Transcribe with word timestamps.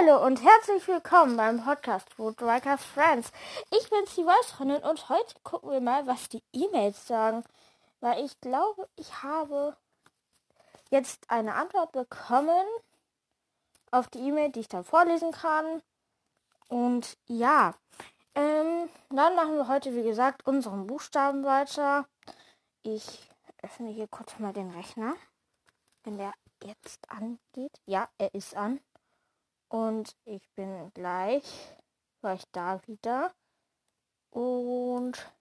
Hallo 0.00 0.24
und 0.24 0.42
herzlich 0.42 0.86
willkommen 0.88 1.36
beim 1.36 1.62
Podcast 1.62 2.18
Woodwalkers 2.18 2.82
Friends. 2.84 3.32
Ich 3.70 3.90
bin 3.90 4.00
die 4.16 4.24
Weißfreundin 4.24 4.82
und 4.82 5.08
heute 5.10 5.34
gucken 5.42 5.70
wir 5.70 5.80
mal, 5.80 6.06
was 6.06 6.28
die 6.28 6.42
E-Mails 6.52 7.06
sagen. 7.06 7.44
Weil 8.00 8.24
ich 8.24 8.40
glaube, 8.40 8.88
ich 8.96 9.22
habe 9.22 9.76
jetzt 10.90 11.28
eine 11.30 11.54
Antwort 11.54 11.92
bekommen 11.92 12.64
auf 13.90 14.08
die 14.08 14.20
E-Mail, 14.20 14.50
die 14.50 14.60
ich 14.60 14.68
dann 14.68 14.84
vorlesen 14.84 15.32
kann. 15.32 15.82
Und 16.68 17.18
ja, 17.26 17.74
ähm, 18.34 18.88
dann 19.10 19.36
machen 19.36 19.56
wir 19.56 19.68
heute, 19.68 19.94
wie 19.94 20.04
gesagt, 20.04 20.46
unseren 20.46 20.86
Buchstaben 20.86 21.44
weiter. 21.44 22.06
Ich 22.82 23.28
öffne 23.62 23.90
hier 23.90 24.08
kurz 24.08 24.38
mal 24.38 24.54
den 24.54 24.70
Rechner. 24.70 25.14
Wenn 26.04 26.16
der 26.16 26.32
jetzt 26.64 27.10
angeht. 27.10 27.72
Ja, 27.84 28.08
er 28.16 28.32
ist 28.34 28.56
an. 28.56 28.80
Und 29.70 30.16
ich 30.24 30.50
bin 30.56 30.92
gleich, 30.94 31.44
war 32.22 32.34
ich 32.34 32.44
da 32.50 32.84
wieder. 32.88 33.32
Und 34.30 35.32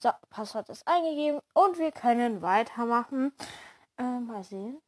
so, 0.00 0.10
Passwort 0.30 0.70
ist 0.70 0.88
eingegeben 0.88 1.40
und 1.52 1.78
wir 1.78 1.92
können 1.92 2.40
weitermachen. 2.40 3.32
Äh, 3.98 4.20
mal 4.20 4.42
sehen. 4.42 4.80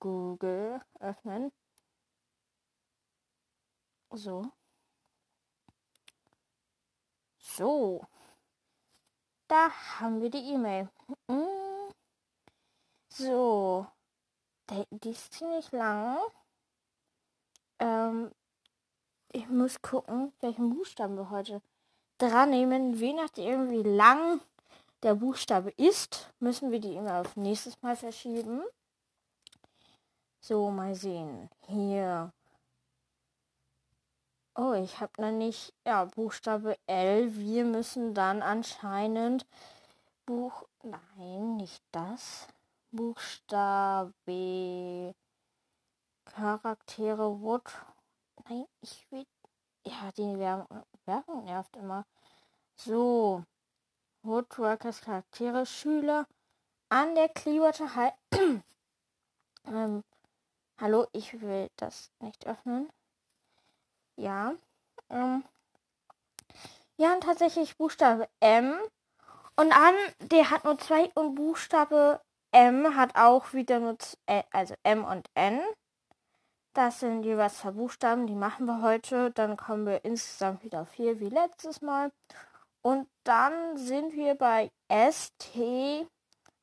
Google 0.00 0.80
öffnen. 0.98 1.52
So. 4.10 4.50
So. 7.38 8.06
Da 9.48 9.70
haben 10.00 10.22
wir 10.22 10.30
die 10.30 10.54
E-Mail. 10.54 10.88
Mm. 11.28 11.92
So. 13.10 13.86
Die 14.70 15.10
ist 15.10 15.34
ziemlich 15.34 15.70
lang. 15.72 16.18
Ähm, 17.78 18.30
ich 19.32 19.48
muss 19.48 19.82
gucken, 19.82 20.32
welchen 20.40 20.70
Buchstaben 20.74 21.16
wir 21.16 21.30
heute 21.30 21.60
dran 22.18 22.50
nehmen. 22.50 22.94
Je 22.94 23.12
nachdem, 23.12 23.70
wie 23.70 23.82
lang 23.82 24.40
der 25.02 25.14
Buchstabe 25.14 25.70
ist, 25.76 26.32
müssen 26.40 26.70
wir 26.70 26.80
die 26.80 26.94
immer 26.94 27.20
auf 27.20 27.36
nächstes 27.36 27.80
Mal 27.82 27.96
verschieben. 27.96 28.62
So, 30.40 30.70
mal 30.70 30.94
sehen. 30.94 31.50
Hier. 31.66 32.32
Oh, 34.54 34.72
ich 34.72 35.00
habe 35.00 35.20
noch 35.20 35.32
nicht. 35.32 35.74
Ja, 35.84 36.06
Buchstabe 36.06 36.78
L. 36.86 37.36
Wir 37.36 37.64
müssen 37.64 38.14
dann 38.14 38.42
anscheinend 38.42 39.44
Buch. 40.24 40.64
Nein, 40.82 41.56
nicht 41.56 41.82
das. 41.92 42.48
Buchstabe. 42.90 44.14
Charaktere 46.36 47.40
Wood. 47.40 47.62
Nein, 48.46 48.66
ich 48.82 49.10
will. 49.10 49.24
Ja, 49.86 50.12
die 50.18 50.38
Werbung, 50.38 51.44
nervt 51.44 51.74
immer. 51.76 52.04
So. 52.74 53.42
Woodworkers 54.22 55.00
Charaktere, 55.00 55.64
Schüler 55.64 56.26
an 56.90 57.14
der 57.14 57.30
Clearwater 57.30 57.94
High. 57.94 58.12
ähm, 59.66 60.04
hallo, 60.78 61.06
ich 61.12 61.40
will 61.40 61.70
das 61.76 62.10
nicht 62.20 62.46
öffnen. 62.46 62.90
Ja. 64.16 64.52
Ähm, 65.08 65.42
ja, 66.98 67.14
und 67.14 67.22
tatsächlich 67.22 67.78
Buchstabe 67.78 68.28
M. 68.40 68.78
Und 69.56 69.72
an, 69.72 69.94
der 70.20 70.50
hat 70.50 70.64
nur 70.64 70.76
zwei 70.76 71.10
und 71.14 71.34
Buchstabe 71.34 72.20
M 72.50 72.94
hat 72.94 73.16
auch 73.16 73.54
wieder 73.54 73.80
nur, 73.80 73.96
äh, 74.26 74.42
also 74.50 74.74
M 74.82 75.02
und 75.02 75.30
N. 75.34 75.62
Das 76.76 77.00
sind 77.00 77.22
jeweils 77.22 77.60
zwei 77.60 77.70
Buchstaben, 77.70 78.26
die 78.26 78.34
machen 78.34 78.66
wir 78.66 78.82
heute. 78.82 79.30
Dann 79.30 79.56
kommen 79.56 79.86
wir 79.86 80.04
insgesamt 80.04 80.62
wieder 80.62 80.82
auf 80.82 80.90
vier 80.90 81.18
wie 81.20 81.30
letztes 81.30 81.80
Mal. 81.80 82.12
Und 82.82 83.08
dann 83.24 83.78
sind 83.78 84.12
wir 84.12 84.34
bei 84.34 84.70
S, 84.86 85.32
T, 85.38 86.06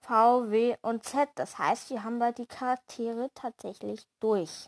V, 0.02 0.52
W 0.52 0.76
und 0.84 1.04
Z. 1.04 1.30
Das 1.34 1.58
heißt, 1.58 1.90
wir 1.90 2.04
haben 2.04 2.20
bald 2.20 2.38
die 2.38 2.46
Charaktere 2.46 3.32
tatsächlich 3.34 4.06
durch. 4.20 4.68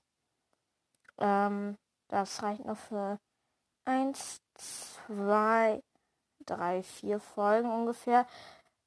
Ähm, 1.19 1.77
das 2.07 2.41
reicht 2.41 2.65
noch 2.65 2.77
für 2.77 3.19
1, 3.85 4.41
2, 4.55 5.83
3, 6.47 6.81
4 6.81 7.19
Folgen 7.19 7.69
ungefähr. 7.69 8.25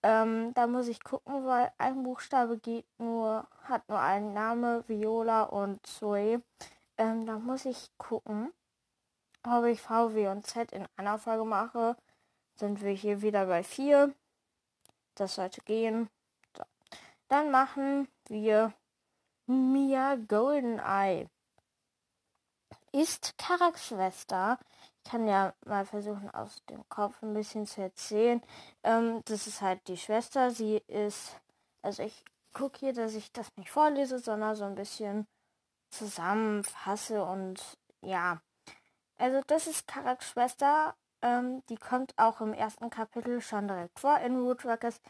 Ähm, 0.02 0.54
da 0.54 0.66
muss 0.66 0.86
ich 0.88 1.02
gucken, 1.02 1.44
weil 1.44 1.72
ein 1.78 2.02
Buchstabe 2.04 2.58
geht 2.58 2.86
nur, 2.98 3.48
hat 3.64 3.88
nur 3.88 3.98
einen 3.98 4.32
Name, 4.32 4.84
Viola 4.86 5.42
und 5.44 5.84
Zoe. 5.86 6.42
Ähm, 6.96 7.26
da 7.26 7.38
muss 7.38 7.64
ich 7.64 7.90
gucken, 7.98 8.52
ob 9.42 9.64
ich 9.64 9.80
V, 9.80 10.14
W 10.14 10.28
und 10.28 10.46
Z 10.46 10.72
in 10.72 10.86
einer 10.96 11.18
Folge 11.18 11.44
mache. 11.44 11.96
Sind 12.56 12.82
wir 12.82 12.92
hier 12.92 13.22
wieder 13.22 13.46
bei 13.46 13.62
4. 13.62 14.14
Das 15.14 15.34
sollte 15.34 15.60
gehen. 15.62 16.08
So. 16.56 16.64
Dann 17.28 17.50
machen 17.50 18.08
wir 18.28 18.72
Mia 19.46 20.16
Goldeneye. 20.16 21.28
Ist 22.92 23.36
Karaks 23.36 23.86
Schwester 23.88 24.58
kann 25.08 25.26
ja 25.26 25.54
mal 25.64 25.86
versuchen, 25.86 26.30
aus 26.30 26.62
dem 26.66 26.86
Kopf 26.90 27.22
ein 27.22 27.32
bisschen 27.32 27.66
zu 27.66 27.80
erzählen. 27.80 28.42
Ähm, 28.82 29.22
das 29.24 29.46
ist 29.46 29.62
halt 29.62 29.86
die 29.88 29.96
Schwester. 29.96 30.50
Sie 30.50 30.82
ist, 30.86 31.40
also 31.82 32.02
ich 32.02 32.24
gucke 32.52 32.78
hier, 32.78 32.92
dass 32.92 33.14
ich 33.14 33.32
das 33.32 33.48
nicht 33.56 33.70
vorlese, 33.70 34.18
sondern 34.18 34.54
so 34.54 34.64
ein 34.64 34.74
bisschen 34.74 35.26
zusammenfasse 35.90 37.24
und 37.24 37.78
ja. 38.02 38.42
Also 39.16 39.40
das 39.46 39.66
ist 39.66 39.88
Karaks 39.88 40.30
Schwester. 40.30 40.94
Ähm, 41.22 41.62
die 41.70 41.76
kommt 41.76 42.12
auch 42.18 42.40
im 42.42 42.52
ersten 42.52 42.90
Kapitel 42.90 43.40
schon 43.40 43.66
direkt 43.66 43.98
vor 43.98 44.18
in 44.18 44.42
Woodworkers. 44.44 45.00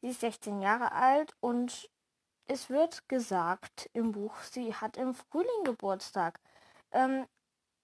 Sie 0.00 0.08
ist 0.08 0.20
16 0.20 0.60
Jahre 0.60 0.92
alt 0.92 1.34
und 1.40 1.90
es 2.46 2.70
wird 2.70 3.08
gesagt 3.08 3.90
im 3.92 4.12
Buch, 4.12 4.36
sie 4.42 4.72
hat 4.74 4.96
im 4.96 5.14
Frühling 5.14 5.64
Geburtstag. 5.64 6.40
Ähm, 6.92 7.26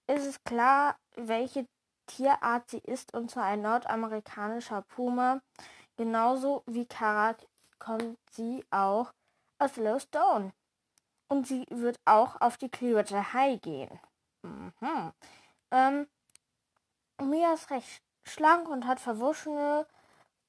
ist 0.07 0.25
es 0.25 0.43
klar, 0.43 0.97
welche 1.15 1.67
Tierart 2.07 2.69
sie 2.69 2.79
ist, 2.79 3.13
und 3.13 3.31
zwar 3.31 3.45
ein 3.45 3.61
nordamerikanischer 3.61 4.83
Puma. 4.83 5.41
Genauso 5.97 6.63
wie 6.65 6.85
Karak 6.85 7.37
kommt 7.79 8.17
sie 8.31 8.63
auch 8.69 9.13
aus 9.59 9.75
Lowstone. 9.77 10.53
Und 11.27 11.47
sie 11.47 11.65
wird 11.69 11.99
auch 12.05 12.39
auf 12.41 12.57
die 12.57 12.69
Clearwater 12.69 13.33
High 13.33 13.59
gehen. 13.61 13.99
Mhm. 14.43 15.13
Ähm, 15.71 16.07
Mia 17.21 17.53
ist 17.53 17.71
recht 17.71 18.03
schlank 18.23 18.69
und 18.69 18.85
hat 18.85 18.99
verwuschene, 18.99 19.87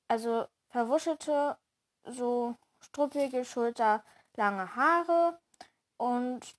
also 0.09 0.47
verwuschelte, 0.69 1.57
so 2.05 2.57
struppige 2.81 3.45
Schulter, 3.45 4.05
lange 4.37 4.77
Haare 4.77 5.39
und 5.97 6.57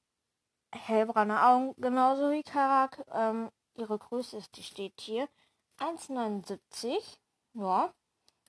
hellbraune 0.71 1.43
Augen, 1.43 1.73
genauso 1.77 2.31
wie 2.31 2.43
Karak. 2.43 3.03
Ähm, 3.11 3.49
ihre 3.75 3.97
Größe 3.97 4.37
ist, 4.37 4.57
die 4.57 4.63
steht 4.63 4.99
hier, 4.99 5.27
1,79. 5.79 7.17
Ja. 7.53 7.93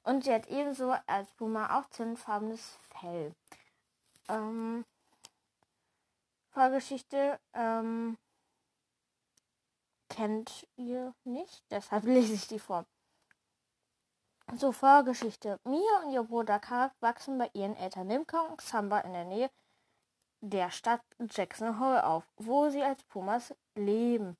Und 0.04 0.24
sie 0.24 0.32
hat 0.32 0.46
ebenso 0.48 0.94
als 1.06 1.32
Puma 1.32 1.78
auch 1.78 1.88
zündfarbenes 1.90 2.78
Fell. 3.00 3.34
Ähm, 4.28 4.84
Vorgeschichte 6.50 7.38
ähm, 7.52 8.16
kennt 10.08 10.66
ihr 10.76 11.14
nicht, 11.24 11.62
deshalb 11.70 12.04
lese 12.06 12.34
ich 12.34 12.48
die 12.48 12.58
vor. 12.58 12.86
So, 14.56 14.72
Vorgeschichte. 14.72 15.60
Mia 15.64 16.02
und 16.02 16.12
ihr 16.12 16.22
Bruder 16.22 16.58
Karak 16.58 16.92
wachsen 17.00 17.36
bei 17.36 17.50
ihren 17.52 17.76
Eltern 17.76 18.06
Nimka 18.06 18.40
und 18.40 18.62
Samba 18.62 19.00
in 19.00 19.12
der 19.12 19.26
Nähe 19.26 19.50
der 20.40 20.70
Stadt 20.70 21.02
Jackson 21.30 21.80
Hole 21.80 22.04
auf, 22.04 22.24
wo 22.36 22.68
sie 22.68 22.82
als 22.82 23.02
Pumas 23.04 23.54
leben. 23.74 24.36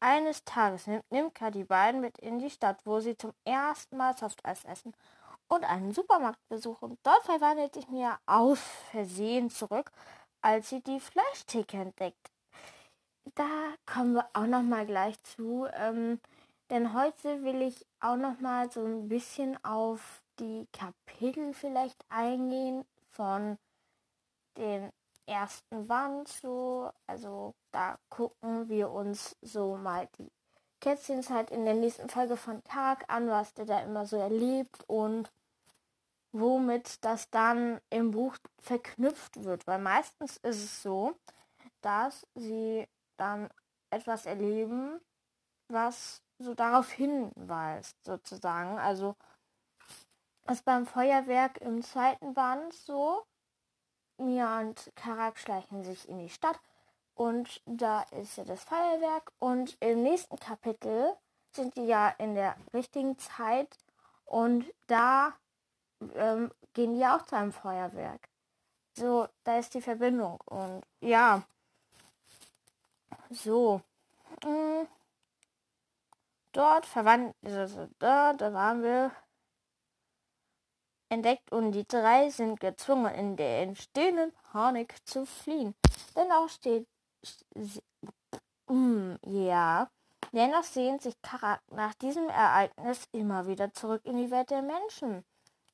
Eines 0.00 0.44
Tages 0.44 0.86
nimmt 0.86 1.10
Nimka 1.10 1.50
die 1.50 1.64
beiden 1.64 2.00
mit 2.00 2.18
in 2.18 2.38
die 2.38 2.50
Stadt, 2.50 2.80
wo 2.84 3.00
sie 3.00 3.16
zum 3.16 3.32
ersten 3.44 3.96
Mal 3.96 4.16
Softeis 4.16 4.64
essen 4.64 4.94
und 5.48 5.64
einen 5.64 5.92
Supermarkt 5.92 6.40
besuchen. 6.48 6.96
Dort 7.02 7.22
verwandelt 7.24 7.74
sich 7.74 7.88
Mia 7.88 8.18
aus 8.26 8.60
Versehen 8.90 9.50
zurück, 9.50 9.90
als 10.40 10.70
sie 10.70 10.80
die 10.82 11.00
Fleischtheke 11.00 11.76
entdeckt. 11.76 12.30
Da 13.34 13.74
kommen 13.84 14.14
wir 14.14 14.26
auch 14.32 14.46
noch 14.46 14.62
mal 14.62 14.86
gleich 14.86 15.22
zu, 15.22 15.66
ähm, 15.74 16.20
denn 16.70 16.94
heute 16.94 17.42
will 17.42 17.60
ich 17.62 17.86
auch 18.00 18.16
noch 18.16 18.40
mal 18.40 18.70
so 18.70 18.84
ein 18.84 19.08
bisschen 19.08 19.62
auf 19.64 20.22
die 20.38 20.66
Kapitel 20.72 21.52
vielleicht 21.52 22.02
eingehen 22.08 22.86
von 23.10 23.58
den 24.56 24.90
ersten 25.30 25.88
Wand 25.88 26.28
so. 26.28 26.90
Also 27.06 27.54
da 27.72 27.98
gucken 28.08 28.68
wir 28.68 28.90
uns 28.90 29.36
so 29.40 29.76
mal 29.76 30.08
die 30.18 30.30
Kätzchens 30.80 31.30
halt 31.30 31.50
in 31.50 31.64
der 31.64 31.74
nächsten 31.74 32.08
Folge 32.08 32.36
von 32.36 32.64
Tag 32.64 33.04
an, 33.08 33.28
was 33.28 33.52
der 33.54 33.66
da 33.66 33.80
immer 33.80 34.06
so 34.06 34.16
erlebt 34.16 34.82
und 34.86 35.30
womit 36.32 37.04
das 37.04 37.28
dann 37.30 37.80
im 37.90 38.12
Buch 38.12 38.36
verknüpft 38.58 39.44
wird. 39.44 39.66
Weil 39.66 39.78
meistens 39.78 40.38
ist 40.38 40.64
es 40.64 40.82
so, 40.82 41.14
dass 41.82 42.26
sie 42.34 42.88
dann 43.16 43.50
etwas 43.90 44.26
erleben, 44.26 45.00
was 45.68 46.22
so 46.38 46.54
darauf 46.54 46.90
hinweist, 46.90 48.02
sozusagen. 48.04 48.78
Also 48.78 49.16
ist 50.48 50.64
beim 50.64 50.86
Feuerwerk 50.86 51.60
im 51.60 51.82
zweiten 51.82 52.34
Band 52.34 52.72
so. 52.72 53.24
Mia 54.20 54.60
und 54.60 54.92
Karak 54.96 55.38
schleichen 55.38 55.82
sich 55.84 56.08
in 56.08 56.18
die 56.18 56.28
Stadt. 56.28 56.58
Und 57.14 57.60
da 57.66 58.02
ist 58.12 58.36
ja 58.36 58.44
das 58.44 58.64
Feuerwerk. 58.64 59.32
Und 59.38 59.76
im 59.80 60.02
nächsten 60.02 60.38
Kapitel 60.38 61.14
sind 61.52 61.76
die 61.76 61.86
ja 61.86 62.08
in 62.18 62.34
der 62.34 62.56
richtigen 62.72 63.18
Zeit. 63.18 63.76
Und 64.24 64.64
da 64.86 65.32
ähm, 66.14 66.50
gehen 66.72 66.94
die 66.94 67.04
auch 67.04 67.22
zu 67.26 67.36
einem 67.36 67.52
Feuerwerk. 67.52 68.28
So, 68.96 69.28
da 69.44 69.58
ist 69.58 69.74
die 69.74 69.82
Verbindung. 69.82 70.40
Und 70.46 70.82
ja, 71.00 71.42
so. 73.30 73.82
Mh, 74.44 74.82
mm, 74.82 74.88
dort 76.52 76.86
verwandt, 76.86 77.34
also 77.44 77.88
da, 77.98 78.32
da 78.32 78.52
waren 78.52 78.82
wir 78.82 79.12
entdeckt 81.10 81.52
und 81.52 81.72
die 81.72 81.86
drei 81.86 82.30
sind 82.30 82.60
gezwungen, 82.60 83.14
in 83.14 83.36
der 83.36 83.62
entstehenden 83.62 84.32
Panik 84.52 84.94
zu 85.04 85.26
fliehen. 85.26 85.74
Dennoch 86.16 86.48
steht, 86.48 86.86
mm, 88.68 89.14
ja, 89.26 89.90
dennoch 90.32 90.64
sehnt 90.64 91.02
sich 91.02 91.20
Karak 91.20 91.60
nach 91.70 91.94
diesem 91.94 92.28
Ereignis 92.28 93.08
immer 93.12 93.46
wieder 93.46 93.72
zurück 93.72 94.02
in 94.04 94.16
die 94.16 94.30
Welt 94.30 94.50
der 94.50 94.62
Menschen. 94.62 95.24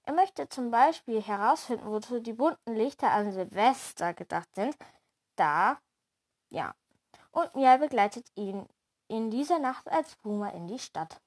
Er 0.05 0.15
möchte 0.15 0.49
zum 0.49 0.71
Beispiel 0.71 1.21
herausfinden, 1.21 1.87
wozu 1.87 2.21
die 2.21 2.33
bunten 2.33 2.75
Lichter 2.75 3.11
an 3.11 3.33
Silvester 3.33 4.15
gedacht 4.15 4.49
sind. 4.55 4.77
Da, 5.35 5.79
ja. 6.49 6.75
Und 7.33 7.55
Mia 7.55 7.77
begleitet 7.77 8.27
ihn 8.37 8.67
in 9.09 9.31
dieser 9.31 9.59
Nacht 9.59 9.89
als 9.91 10.17
Boomer 10.17 10.53
in 10.55 10.69
die 10.69 10.79
Stadt. 10.79 11.21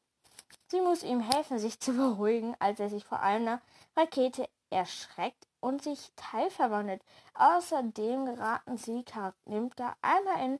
Sie 0.68 0.82
muss 0.82 1.04
ihm 1.04 1.20
helfen, 1.20 1.60
sich 1.60 1.80
zu 1.80 1.94
beruhigen, 1.94 2.56
als 2.60 2.80
er 2.80 2.90
sich 2.90 3.04
vor 3.04 3.20
einer 3.20 3.62
Rakete 4.00 4.48
erschreckt 4.70 5.46
und 5.60 5.84
sich 5.84 6.14
teilverwandelt. 6.16 7.04
Außerdem 7.34 8.28
geraten 8.28 8.78
sie 8.78 9.04
Charakter 9.04 9.98
einmal 10.02 10.46
in, 10.46 10.60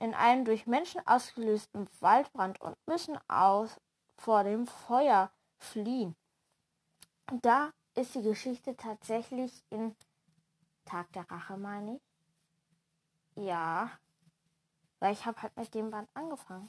in 0.00 0.14
einen 0.14 0.44
durch 0.44 0.66
Menschen 0.66 1.00
ausgelösten 1.06 1.88
Waldbrand 2.00 2.60
und 2.60 2.76
müssen 2.86 3.16
aus 3.28 3.80
vor 4.16 4.42
dem 4.42 4.66
Feuer 4.66 5.30
fliehen. 5.58 6.16
Da 7.40 7.70
ist 7.94 8.16
die 8.16 8.22
Geschichte 8.22 8.76
tatsächlich 8.76 9.64
in 9.70 9.94
Tag 10.84 11.12
der 11.12 11.30
Rache, 11.30 11.56
meine 11.56 11.96
ich. 11.96 12.02
Ja, 13.44 13.92
weil 14.98 15.12
ich 15.12 15.24
habe 15.24 15.40
halt 15.40 15.56
mit 15.56 15.72
dem 15.72 15.92
Band 15.92 16.08
angefangen. 16.14 16.68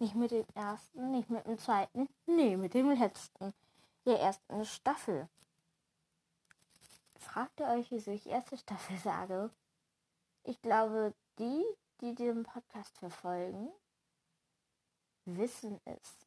Nicht 0.00 0.16
mit 0.16 0.32
dem 0.32 0.46
ersten, 0.54 1.12
nicht 1.12 1.30
mit 1.30 1.46
dem 1.46 1.56
zweiten, 1.58 2.08
nee, 2.26 2.56
mit 2.56 2.74
dem 2.74 2.90
letzten. 2.90 3.54
Der 4.04 4.18
ersten 4.18 4.64
Staffel. 4.64 5.28
Fragt 7.18 7.60
ihr 7.60 7.68
euch, 7.68 7.90
wieso 7.92 8.10
ich 8.10 8.26
erste 8.26 8.58
Staffel 8.58 8.98
sage? 8.98 9.50
Ich 10.42 10.60
glaube, 10.60 11.14
die, 11.38 11.64
die 12.00 12.14
den 12.14 12.42
Podcast 12.42 12.98
verfolgen, 12.98 13.70
wissen 15.24 15.80
es. 15.84 16.26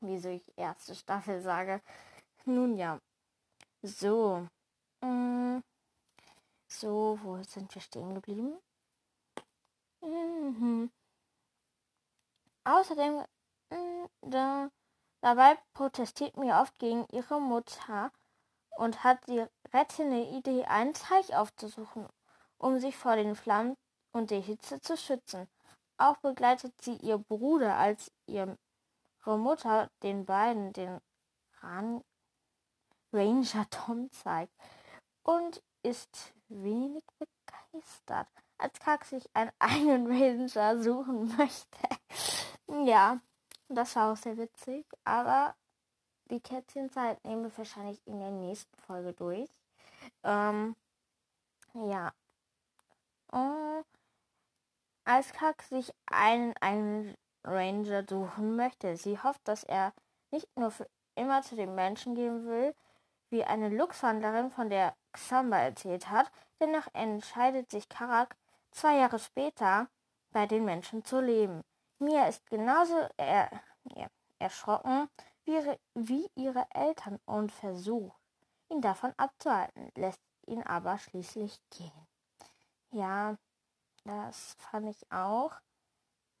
Wieso 0.00 0.30
ich 0.30 0.56
erste 0.56 0.94
Staffel 0.94 1.42
sage. 1.42 1.82
Nun 2.46 2.74
ja. 2.76 3.00
So. 3.82 4.48
Mm, 5.02 5.58
so, 6.68 7.18
wo 7.22 7.42
sind 7.42 7.74
wir 7.74 7.82
stehen 7.82 8.14
geblieben? 8.14 8.56
Mhm. 10.00 10.90
Außerdem, 12.64 13.24
mm, 13.70 14.06
da, 14.22 14.70
dabei 15.20 15.58
protestiert 15.74 16.36
mir 16.36 16.56
oft 16.60 16.78
gegen 16.78 17.06
ihre 17.12 17.40
Mutter 17.40 18.10
und 18.76 19.04
hat 19.04 19.26
die 19.26 19.44
rettende 19.72 20.22
Idee, 20.22 20.64
einen 20.64 20.94
Teich 20.94 21.34
aufzusuchen, 21.34 22.06
um 22.58 22.78
sich 22.78 22.96
vor 22.96 23.16
den 23.16 23.34
Flammen 23.34 23.76
und 24.12 24.30
der 24.30 24.40
Hitze 24.40 24.80
zu 24.80 24.96
schützen. 24.96 25.48
Auch 25.96 26.16
begleitet 26.18 26.72
sie 26.80 26.96
ihr 26.96 27.18
Bruder, 27.18 27.76
als 27.76 28.12
ihre 28.26 28.56
Mutter 29.26 29.90
den 30.02 30.24
beiden 30.24 30.72
den 30.72 31.00
Ran 31.60 32.02
Ranger 33.12 33.68
Tom 33.70 34.10
zeigt 34.10 34.52
und 35.22 35.62
ist 35.82 36.34
wenig 36.48 37.02
begeistert, 37.18 38.28
als 38.58 38.78
Kack 38.80 39.04
sich 39.04 39.24
einen 39.34 39.52
eigenen 39.58 40.06
Ranger 40.06 40.82
suchen 40.82 41.36
möchte. 41.36 41.78
ja, 42.86 43.18
das 43.68 43.96
war 43.96 44.12
auch 44.12 44.16
sehr 44.16 44.36
witzig, 44.36 44.86
aber 45.04 45.54
die 46.30 46.40
Kätzchenzeit 46.40 47.22
nehmen 47.24 47.44
wir 47.44 47.56
wahrscheinlich 47.56 48.00
in 48.06 48.18
der 48.18 48.30
nächsten 48.30 48.76
Folge 48.80 49.12
durch. 49.12 49.48
Ähm, 50.22 50.76
ja. 51.74 52.12
Und 53.30 53.84
als 55.04 55.32
Kack 55.32 55.62
sich 55.62 55.92
einen, 56.06 56.54
einen 56.60 57.14
Ranger 57.44 58.04
suchen 58.08 58.56
möchte, 58.56 58.96
sie 58.96 59.18
hofft, 59.18 59.46
dass 59.48 59.64
er 59.64 59.92
nicht 60.30 60.48
nur 60.56 60.70
für 60.70 60.88
immer 61.14 61.42
zu 61.42 61.56
den 61.56 61.74
Menschen 61.74 62.14
gehen 62.14 62.46
will, 62.46 62.74
wie 63.30 63.44
eine 63.44 63.68
Luchshändlerin 63.68 64.50
von 64.50 64.70
der 64.70 64.94
Xamba 65.12 65.58
erzählt 65.58 66.10
hat. 66.10 66.30
Dennoch 66.60 66.86
entscheidet 66.94 67.70
sich 67.70 67.88
Karak 67.88 68.36
zwei 68.70 68.96
Jahre 68.96 69.18
später 69.18 69.88
bei 70.30 70.46
den 70.46 70.64
Menschen 70.64 71.04
zu 71.04 71.20
leben. 71.20 71.62
Mia 71.98 72.28
ist 72.28 72.46
genauso 72.46 72.94
er, 73.16 73.50
er, 73.94 74.10
erschrocken 74.38 75.08
wie 75.44 75.54
ihre, 75.54 75.78
wie 75.94 76.30
ihre 76.36 76.66
Eltern 76.72 77.18
und 77.24 77.50
versucht, 77.50 78.16
ihn 78.68 78.80
davon 78.80 79.12
abzuhalten, 79.16 79.90
lässt 79.96 80.20
ihn 80.46 80.62
aber 80.62 80.98
schließlich 80.98 81.60
gehen. 81.70 82.06
Ja, 82.90 83.36
das 84.04 84.54
fand 84.58 84.88
ich 84.88 85.10
auch 85.10 85.52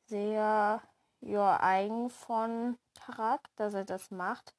sehr 0.06 0.80
ja, 1.20 1.60
eigen 1.60 2.08
von 2.08 2.78
Karak, 2.94 3.40
dass 3.56 3.74
er 3.74 3.84
das 3.84 4.10
macht, 4.10 4.54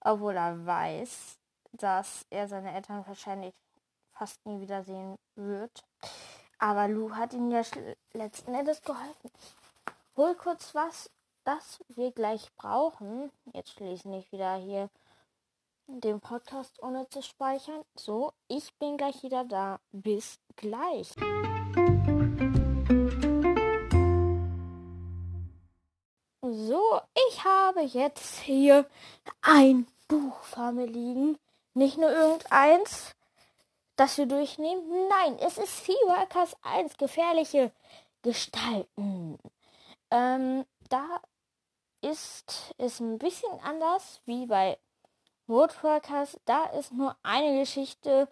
obwohl 0.00 0.36
er 0.36 0.64
weiß, 0.66 1.38
dass 1.72 2.26
er 2.30 2.48
seine 2.48 2.74
Eltern 2.74 3.06
wahrscheinlich 3.06 3.54
fast 4.12 4.44
nie 4.46 4.60
wiedersehen 4.60 5.18
wird. 5.34 5.84
Aber 6.58 6.86
Lou 6.88 7.14
hat 7.14 7.32
ihm 7.32 7.50
ja 7.50 7.62
letzten 8.12 8.54
Endes 8.54 8.82
geholfen. 8.82 9.30
Hol 10.16 10.36
kurz 10.36 10.76
was, 10.76 11.10
das 11.42 11.80
wir 11.88 12.12
gleich 12.12 12.54
brauchen. 12.54 13.32
Jetzt 13.52 13.72
schließe 13.72 14.08
ich 14.16 14.30
wieder 14.30 14.54
hier 14.54 14.88
den 15.88 16.20
Podcast 16.20 16.80
ohne 16.80 17.08
zu 17.08 17.20
speichern. 17.20 17.82
So, 17.96 18.32
ich 18.46 18.72
bin 18.78 18.96
gleich 18.96 19.24
wieder 19.24 19.44
da. 19.44 19.80
Bis 19.90 20.38
gleich. 20.54 21.10
So, 26.42 27.00
ich 27.28 27.44
habe 27.44 27.80
jetzt 27.80 28.38
hier 28.42 28.88
ein 29.42 29.88
Buch 30.06 30.40
vor 30.42 30.70
mir 30.70 30.86
liegen. 30.86 31.40
Nicht 31.72 31.98
nur 31.98 32.12
irgendeins, 32.12 33.16
das 33.96 34.16
wir 34.16 34.26
durchnehmen. 34.26 35.08
Nein, 35.08 35.38
es 35.40 35.58
ist 35.58 35.86
Seaworkers 35.86 36.56
1, 36.62 36.98
gefährliche 36.98 37.72
Gestalten. 38.22 39.40
Ähm, 40.10 40.64
da 40.88 41.20
ist 42.00 42.74
es 42.78 43.00
ein 43.00 43.18
bisschen 43.18 43.58
anders 43.60 44.20
wie 44.26 44.46
bei 44.46 44.78
Woodworkers. 45.46 46.38
Da 46.44 46.64
ist 46.66 46.92
nur 46.92 47.16
eine 47.22 47.60
Geschichte, 47.60 48.28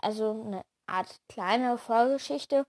also 0.00 0.30
eine 0.30 0.64
Art 0.86 1.20
kleine 1.28 1.78
Vorgeschichte 1.78 2.66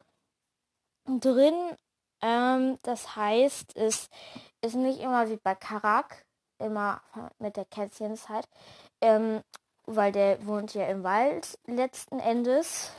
drin. 1.05 1.77
Ähm, 2.21 2.79
das 2.81 3.15
heißt, 3.15 3.75
es 3.75 4.09
ist 4.61 4.75
nicht 4.75 4.99
immer 4.99 5.29
wie 5.29 5.37
bei 5.37 5.55
Karak, 5.55 6.25
immer 6.57 7.01
mit 7.39 7.57
der 7.57 7.65
Kätzchenzeit. 7.65 8.47
Ähm, 9.01 9.43
weil 9.85 10.11
der 10.11 10.45
wohnt 10.45 10.73
ja 10.73 10.85
im 10.87 11.03
Wald 11.03 11.57
letzten 11.65 12.19
Endes. 12.19 12.91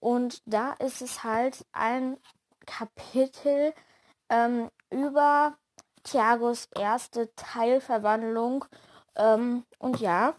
Und 0.00 0.42
da 0.46 0.72
ist 0.74 1.00
es 1.00 1.24
halt 1.24 1.64
ein 1.72 2.18
Kapitel 2.66 3.72
ähm, 4.28 4.70
über 4.90 5.56
Thiagos 6.04 6.68
erste 6.74 7.34
Teilverwandlung. 7.34 8.64
Ähm, 9.16 9.64
und 9.78 10.00
ja, 10.00 10.34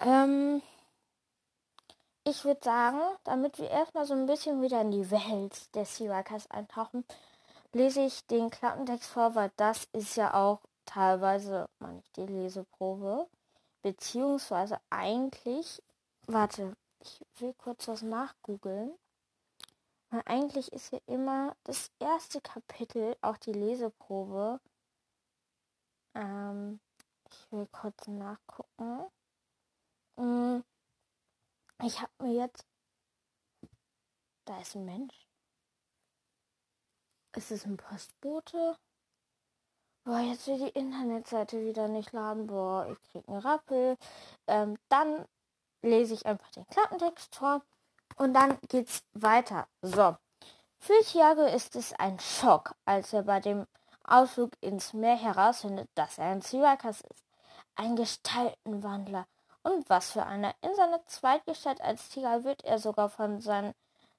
ähm, 0.00 0.62
ich 2.24 2.44
würde 2.44 2.60
sagen, 2.62 3.00
damit 3.24 3.58
wir 3.58 3.70
erstmal 3.70 4.06
so 4.06 4.14
ein 4.14 4.26
bisschen 4.26 4.62
wieder 4.62 4.80
in 4.80 4.92
die 4.92 5.10
Welt 5.10 5.74
der 5.74 5.84
Seawalkers 5.84 6.50
eintauchen, 6.50 7.04
lese 7.72 8.02
ich 8.02 8.26
den 8.26 8.50
Klappentext 8.50 9.10
vor, 9.10 9.34
weil 9.34 9.50
das 9.56 9.88
ist 9.92 10.16
ja 10.16 10.34
auch 10.34 10.60
teilweise, 10.86 11.68
meine 11.78 12.02
die 12.16 12.26
Leseprobe. 12.26 13.28
Beziehungsweise 13.82 14.78
eigentlich, 14.90 15.82
warte, 16.26 16.76
ich 17.00 17.20
will 17.38 17.54
kurz 17.54 17.88
was 17.88 18.02
nachgoogeln, 18.02 18.92
Weil 20.12 20.22
eigentlich 20.26 20.70
ist 20.72 20.92
ja 20.92 20.98
immer 21.06 21.56
das 21.64 21.90
erste 21.98 22.42
Kapitel, 22.42 23.16
auch 23.22 23.38
die 23.38 23.52
Leseprobe. 23.52 24.60
Ähm, 26.14 26.80
ich 27.30 27.50
will 27.50 27.66
kurz 27.72 28.06
nachgucken. 28.08 29.06
Hm, 30.18 30.62
ich 31.82 32.02
habe 32.02 32.12
mir 32.18 32.34
jetzt. 32.34 32.66
Da 34.44 34.60
ist 34.60 34.74
ein 34.76 34.84
Mensch. 34.84 35.26
Ist 37.34 37.50
es 37.50 37.64
ein 37.64 37.78
Postbote? 37.78 38.76
Boah, 40.04 40.18
jetzt 40.18 40.46
will 40.46 40.58
die 40.58 40.78
Internetseite 40.78 41.64
wieder 41.64 41.88
nicht 41.88 42.12
laden. 42.12 42.48
Boah, 42.48 42.86
ich 42.86 43.00
krieg 43.10 43.26
einen 43.26 43.38
Rappel. 43.38 43.96
Ähm, 44.46 44.76
dann 44.90 45.26
lese 45.80 46.12
ich 46.12 46.26
einfach 46.26 46.50
den 46.50 46.66
Klappentext 46.66 47.34
vor 47.34 47.64
und 48.16 48.34
dann 48.34 48.58
geht's 48.68 49.02
weiter. 49.12 49.66
So. 49.82 50.16
Für 50.78 51.00
Thiago 51.04 51.44
ist 51.44 51.76
es 51.76 51.92
ein 51.94 52.18
Schock, 52.18 52.74
als 52.84 53.12
er 53.12 53.22
bei 53.22 53.40
dem 53.40 53.66
Ausflug 54.04 54.50
ins 54.60 54.92
Meer 54.92 55.16
herausfindet, 55.16 55.88
dass 55.94 56.18
er 56.18 56.26
ein 56.26 56.42
Syrakas 56.42 57.02
ist. 57.02 57.24
Ein 57.76 57.96
Gestaltenwandler. 57.96 59.26
Und 59.62 59.88
was 59.88 60.10
für 60.10 60.26
einer. 60.26 60.54
In 60.60 60.74
seiner 60.74 61.04
Zweitgestalt 61.06 61.80
als 61.80 62.08
Tiger 62.08 62.42
wird 62.42 62.64
er 62.64 62.80
sogar 62.80 63.08
von 63.08 63.40
seinen 63.40 63.74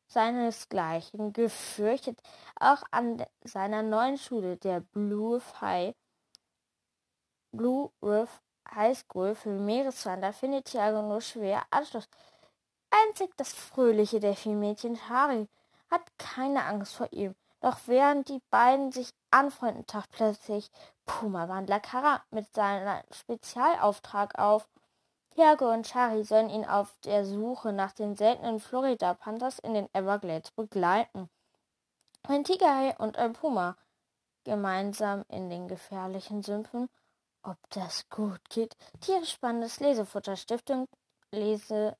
seinesgleichen 0.08 1.34
gefürchtet. 1.34 2.20
Auch 2.60 2.84
an 2.92 3.26
seiner 3.44 3.84
neuen 3.84 4.18
Schule, 4.18 4.58
der 4.58 4.80
Blue 4.80 5.42
High, 5.60 5.96
Blue 7.52 7.92
Riff 8.02 8.42
High 8.74 8.98
School 8.98 9.36
für 9.36 9.50
Meereswander, 9.50 10.32
findet 10.34 10.66
Thiago 10.66 11.02
nur 11.02 11.22
schwer 11.22 11.64
Anschluss. 11.72 12.08
Einzig 12.94 13.36
das 13.38 13.54
fröhliche 13.54 14.20
Delfinmädchen 14.20 15.10
Harry 15.10 15.48
hat 15.90 16.02
keine 16.20 16.66
Angst 16.66 16.96
vor 16.96 17.12
ihm. 17.12 17.36
Doch 17.60 17.78
während 17.88 18.30
die 18.30 18.42
beiden 18.52 18.92
sich 18.92 19.10
anfreunden, 19.32 19.88
taucht 19.88 20.12
plötzlich 20.12 20.70
Puma-Wandler 21.06 21.80
Kara 21.80 22.22
mit 22.30 22.54
seinem 22.54 23.02
Spezialauftrag 23.12 24.38
auf. 24.38 24.68
Tiago 25.34 25.72
und 25.72 25.88
Chari 25.88 26.24
sollen 26.24 26.50
ihn 26.50 26.66
auf 26.66 26.96
der 27.06 27.26
Suche 27.26 27.74
nach 27.74 27.94
den 27.94 28.16
seltenen 28.16 28.60
Florida-Panthers 28.60 29.60
in 29.60 29.74
den 29.74 29.90
Everglades 29.94 30.52
begleiten. 30.52 31.30
Ein 32.28 32.44
Tigerhai 32.44 32.96
und 32.98 33.18
ein 33.18 33.34
Puma 33.34 33.76
gemeinsam 34.44 35.26
in 35.30 35.50
den 35.50 35.68
gefährlichen 35.68 36.44
Sümpfen. 36.44 36.90
Ob 37.42 37.58
das 37.72 38.08
gut 38.10 38.42
geht? 38.50 38.76
Tierisch 39.02 39.32
spannendes 39.32 39.80
Lesefutter. 39.80 40.36
Stiftung 40.36 40.88
Lese 41.32 41.98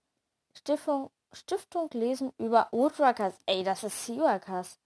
Stiftung, 0.58 1.12
Stiftung 1.32 1.90
Lesen 1.94 2.34
über 2.38 2.68
Woodruckers. 2.72 3.34
Ey, 3.46 3.64
das 3.64 3.84
ist 3.84 4.06
Seaworkers. 4.06 4.80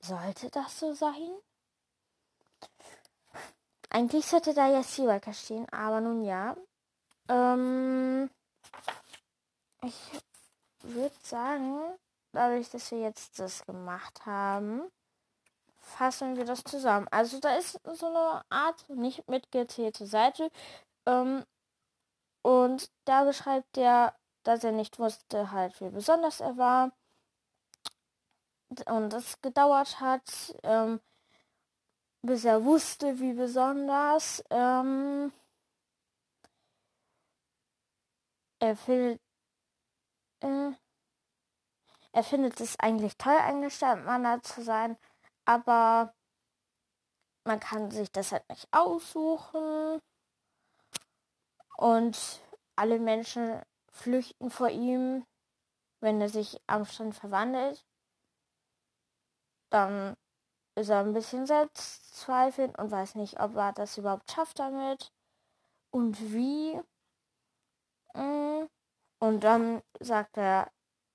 Sollte 0.00 0.50
das 0.50 0.78
so 0.78 0.94
sein? 0.94 1.30
Eigentlich 3.90 4.24
sollte 4.26 4.54
da 4.54 4.68
ja 4.68 4.82
Seaworker 4.82 5.32
stehen, 5.32 5.68
aber 5.70 6.00
nun 6.00 6.22
ja. 6.22 6.56
Ähm, 7.28 8.30
ich 9.82 9.94
würde 10.82 11.14
sagen, 11.22 11.80
dadurch, 12.32 12.70
dass 12.70 12.90
wir 12.90 13.00
jetzt 13.00 13.38
das 13.38 13.66
gemacht 13.66 14.24
haben, 14.26 14.90
fassen 15.80 16.36
wir 16.36 16.44
das 16.44 16.62
zusammen. 16.64 17.08
Also 17.10 17.40
da 17.40 17.56
ist 17.56 17.80
so 17.84 18.06
eine 18.06 18.44
Art 18.48 18.88
nicht 18.90 19.28
mitgezählte 19.28 20.06
Seite. 20.06 20.50
Ähm, 21.06 21.44
und 22.42 22.90
da 23.04 23.24
beschreibt 23.24 23.76
er, 23.76 24.14
dass 24.42 24.64
er 24.64 24.72
nicht 24.72 24.98
wusste, 24.98 25.50
halt, 25.50 25.80
wie 25.80 25.90
besonders 25.90 26.40
er 26.40 26.56
war. 26.56 26.92
Und 28.86 29.12
es 29.12 29.40
gedauert 29.40 30.00
hat, 30.00 30.54
ähm, 30.62 31.00
bis 32.22 32.44
er 32.44 32.64
wusste, 32.64 33.18
wie 33.18 33.32
besonders. 33.32 34.44
Ähm, 34.50 35.32
er 38.60 38.76
findet, 38.76 39.20
äh, 40.40 40.72
er 42.12 42.24
findet 42.24 42.60
es 42.60 42.78
eigentlich 42.78 43.16
toll, 43.16 43.36
ein 43.36 43.62
Gestaltmaler 43.62 44.42
zu 44.42 44.62
sein, 44.62 44.96
aber 45.44 46.14
man 47.44 47.60
kann 47.60 47.90
sich 47.90 48.10
das 48.12 48.32
halt 48.32 48.48
nicht 48.48 48.68
aussuchen. 48.72 50.00
Und 51.76 52.42
alle 52.76 52.98
Menschen 52.98 53.62
flüchten 54.00 54.50
vor 54.50 54.70
ihm, 54.70 55.24
wenn 56.00 56.20
er 56.20 56.28
sich 56.28 56.60
am 56.66 56.84
Strand 56.84 57.14
verwandelt. 57.14 57.84
Dann 59.70 60.16
ist 60.74 60.88
er 60.88 61.00
ein 61.00 61.12
bisschen 61.12 61.46
selbstzweifelnd 61.46 62.78
und 62.78 62.90
weiß 62.90 63.14
nicht, 63.16 63.40
ob 63.40 63.54
er 63.56 63.72
das 63.72 63.98
überhaupt 63.98 64.30
schafft 64.30 64.58
damit 64.58 65.12
und 65.90 66.32
wie. 66.32 66.80
Mm. 68.14 68.66
Und 69.22 69.44
dann 69.44 69.82
sagt 70.00 70.38
er, 70.38 70.72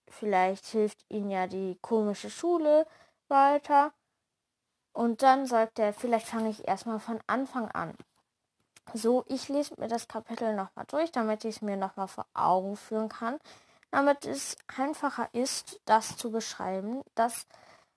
vielleicht 0.08 0.66
hilft 0.68 1.04
ihm 1.10 1.32
ja 1.32 1.48
die 1.48 1.80
komische 1.82 2.30
Schule 2.30 2.86
weiter. 3.28 3.94
Und 4.94 5.24
dann 5.24 5.48
sagt 5.48 5.80
er, 5.80 5.92
vielleicht 5.92 6.28
fange 6.28 6.50
ich 6.50 6.68
erstmal 6.68 7.00
von 7.00 7.20
Anfang 7.26 7.70
an. 7.72 7.98
So, 8.94 9.26
ich 9.28 9.50
lese 9.50 9.76
mir 9.80 9.88
das 9.88 10.08
Kapitel 10.08 10.56
nochmal 10.56 10.86
durch, 10.88 11.12
damit 11.12 11.44
ich 11.46 11.58
es 11.58 11.62
mir 11.62 11.78
nochmal 11.78 12.08
vor 12.08 12.26
Augen 12.34 12.78
führen 12.78 13.10
kann. 13.10 13.40
Damit 13.92 14.26
es 14.26 14.58
einfacher 14.78 15.30
ist, 15.34 15.82
das 15.86 16.18
zu 16.18 16.32
beschreiben. 16.32 17.04
Das 17.16 17.48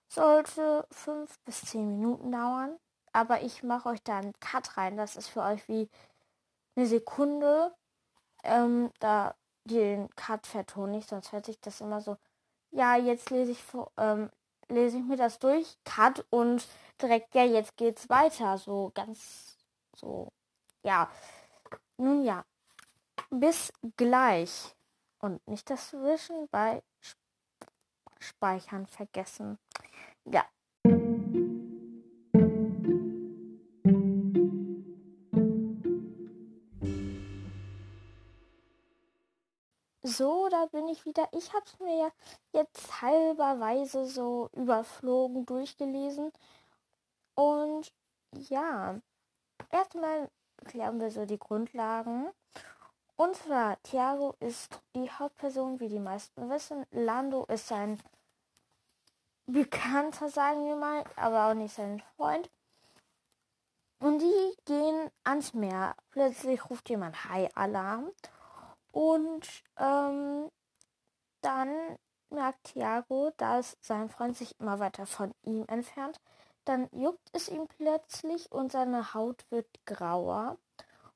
sollte 0.09 0.87
fünf 0.91 1.39
bis 1.41 1.63
zehn 1.63 1.87
Minuten 1.89 2.33
dauern. 2.33 2.77
Aber 3.13 3.43
ich 3.43 3.63
mache 3.63 3.91
euch 3.91 4.03
da 4.03 4.19
einen 4.19 4.39
Cut 4.41 4.77
rein. 4.77 4.97
Das 4.97 5.17
ist 5.17 5.29
für 5.29 5.43
euch 5.43 5.67
wie 5.69 5.89
eine 6.77 6.87
Sekunde 6.87 7.75
ähm, 8.45 8.91
da 9.01 9.35
den 9.65 10.09
Cut 10.17 10.47
vertone 10.47 10.99
ich, 10.99 11.07
sonst 11.07 11.33
hört 11.33 11.47
sich 11.47 11.61
das 11.61 11.81
immer 11.81 12.01
so, 12.01 12.17
ja, 12.71 12.97
jetzt 12.97 13.31
lese 13.31 13.53
ich, 13.53 13.63
ähm, 13.97 14.31
lese 14.69 14.99
ich 14.99 15.05
mir 15.05 15.17
das 15.17 15.39
durch, 15.39 15.79
Cut 15.85 16.25
und 16.31 16.67
direkt, 17.01 17.35
ja, 17.35 17.45
jetzt 17.45 17.77
geht's 17.77 18.09
weiter, 18.09 18.59
so 18.59 18.91
ganz, 18.95 19.57
so, 19.97 20.33
ja. 20.89 21.11
Nun 21.99 22.25
ja, 22.25 22.45
bis 23.31 23.73
gleich. 23.97 24.75
Und 25.21 25.47
nicht 25.49 25.69
das 25.69 25.93
Wischen 25.93 26.49
bei 26.51 26.83
Speichern 28.21 28.87
vergessen. 28.87 29.59
Ja, 30.25 30.45
So, 40.05 40.49
da 40.49 40.67
bin 40.67 40.89
ich 40.89 41.05
wieder. 41.05 41.29
Ich 41.33 41.53
habe 41.53 41.65
es 41.67 41.79
mir 41.81 42.11
jetzt 42.53 43.03
halberweise 43.03 44.07
so 44.07 44.49
überflogen 44.55 45.45
durchgelesen. 45.45 46.33
Und 47.35 47.93
ja, 48.49 49.01
erstmal 49.71 50.31
klären 50.67 51.01
wir 51.01 51.11
so 51.11 51.25
die 51.25 51.39
Grundlagen. 51.39 52.29
Und 53.17 53.35
zwar, 53.35 53.83
Thiago 53.83 54.35
ist 54.41 54.81
die 54.95 55.11
Hauptperson, 55.11 55.81
wie 55.81 55.89
die 55.89 55.99
meisten 55.99 56.49
wissen. 56.51 56.87
Lando 56.91 57.45
ist 57.47 57.69
sein 57.69 58.01
Bekannter, 59.47 60.29
sagen 60.29 60.67
wir 60.67 60.77
mal, 60.77 61.05
aber 61.17 61.49
auch 61.49 61.55
nicht 61.55 61.75
sein 61.75 62.03
Freund. 62.17 62.51
Und 63.99 64.21
die 64.21 64.57
gehen 64.67 65.11
ans 65.25 65.55
Meer. 65.55 65.97
Plötzlich 66.11 66.71
ruft 66.71 66.89
jemand 66.89 67.25
Hai-Alarm. 67.25 68.13
Und 68.93 69.49
ähm, 69.79 70.51
dann 71.41 71.99
merkt 72.31 72.65
Thiago, 72.65 73.33
dass 73.37 73.77
sein 73.81 74.09
Freund 74.09 74.37
sich 74.37 74.59
immer 74.61 74.79
weiter 74.79 75.07
von 75.07 75.35
ihm 75.43 75.65
entfernt. 75.67 76.21
Dann 76.69 76.89
juckt 76.93 77.31
es 77.33 77.49
ihm 77.49 77.67
plötzlich 77.67 78.53
und 78.53 78.73
seine 78.73 79.15
Haut 79.15 79.47
wird 79.51 79.67
grauer. 79.87 80.59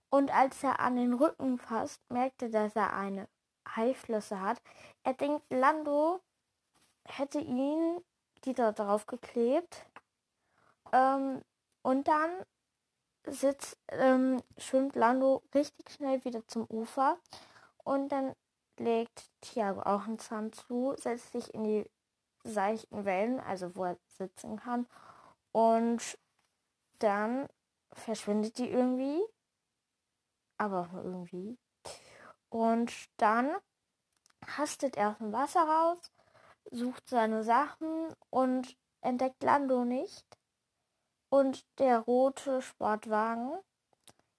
Und 0.09 0.35
als 0.35 0.62
er 0.62 0.80
an 0.80 0.97
den 0.97 1.12
Rücken 1.12 1.59
fasst, 1.59 2.00
merkt 2.11 2.42
er, 2.42 2.49
dass 2.49 2.75
er 2.75 2.94
eine 2.94 3.28
Haiflosse 3.76 4.40
hat. 4.40 4.62
Er 5.04 5.12
denkt, 5.14 5.44
Lando 5.50 6.21
hätte 7.04 7.38
ihn 7.38 8.02
die 8.44 8.54
da 8.54 8.73
drauf 8.73 9.06
geklebt. 9.06 9.87
Ähm, 10.92 11.42
und 11.82 12.09
dann 12.09 12.30
sitzt, 13.26 13.78
ähm, 13.88 14.42
schwimmt 14.59 14.97
Lando 14.97 15.42
richtig 15.54 15.90
schnell 15.90 16.25
wieder 16.25 16.47
zum 16.49 16.66
Ufer 16.68 17.18
und 17.85 18.09
dann 18.11 18.35
legt 18.78 19.30
Thiago 19.42 19.82
auch 19.82 20.06
einen 20.06 20.18
Zahn 20.18 20.52
zu, 20.52 20.94
setzt 20.97 21.32
sich 21.32 21.54
in 21.54 21.64
die 21.64 21.90
seichten 22.42 23.04
Wellen, 23.04 23.38
also 23.38 23.76
wo 23.76 23.85
er 23.85 23.99
sitzen 24.06 24.56
kann. 24.56 24.87
Und 25.52 26.18
dann 26.99 27.49
verschwindet 27.92 28.59
die 28.59 28.71
irgendwie. 28.71 29.23
Aber 30.59 30.80
auch 30.80 30.92
nur 30.92 31.04
irgendwie. 31.04 31.59
Und 32.49 32.92
dann 33.16 33.54
hastet 34.47 34.97
er 34.97 35.11
aus 35.11 35.18
dem 35.18 35.32
Wasser 35.32 35.62
raus, 35.62 36.12
sucht 36.71 37.09
seine 37.09 37.44
Sachen 37.44 38.14
und 38.30 38.76
entdeckt 39.00 39.42
Lando 39.42 39.85
nicht. 39.85 40.26
Und 41.28 41.66
der 41.78 42.00
rote 42.00 42.61
Sportwagen 42.61 43.59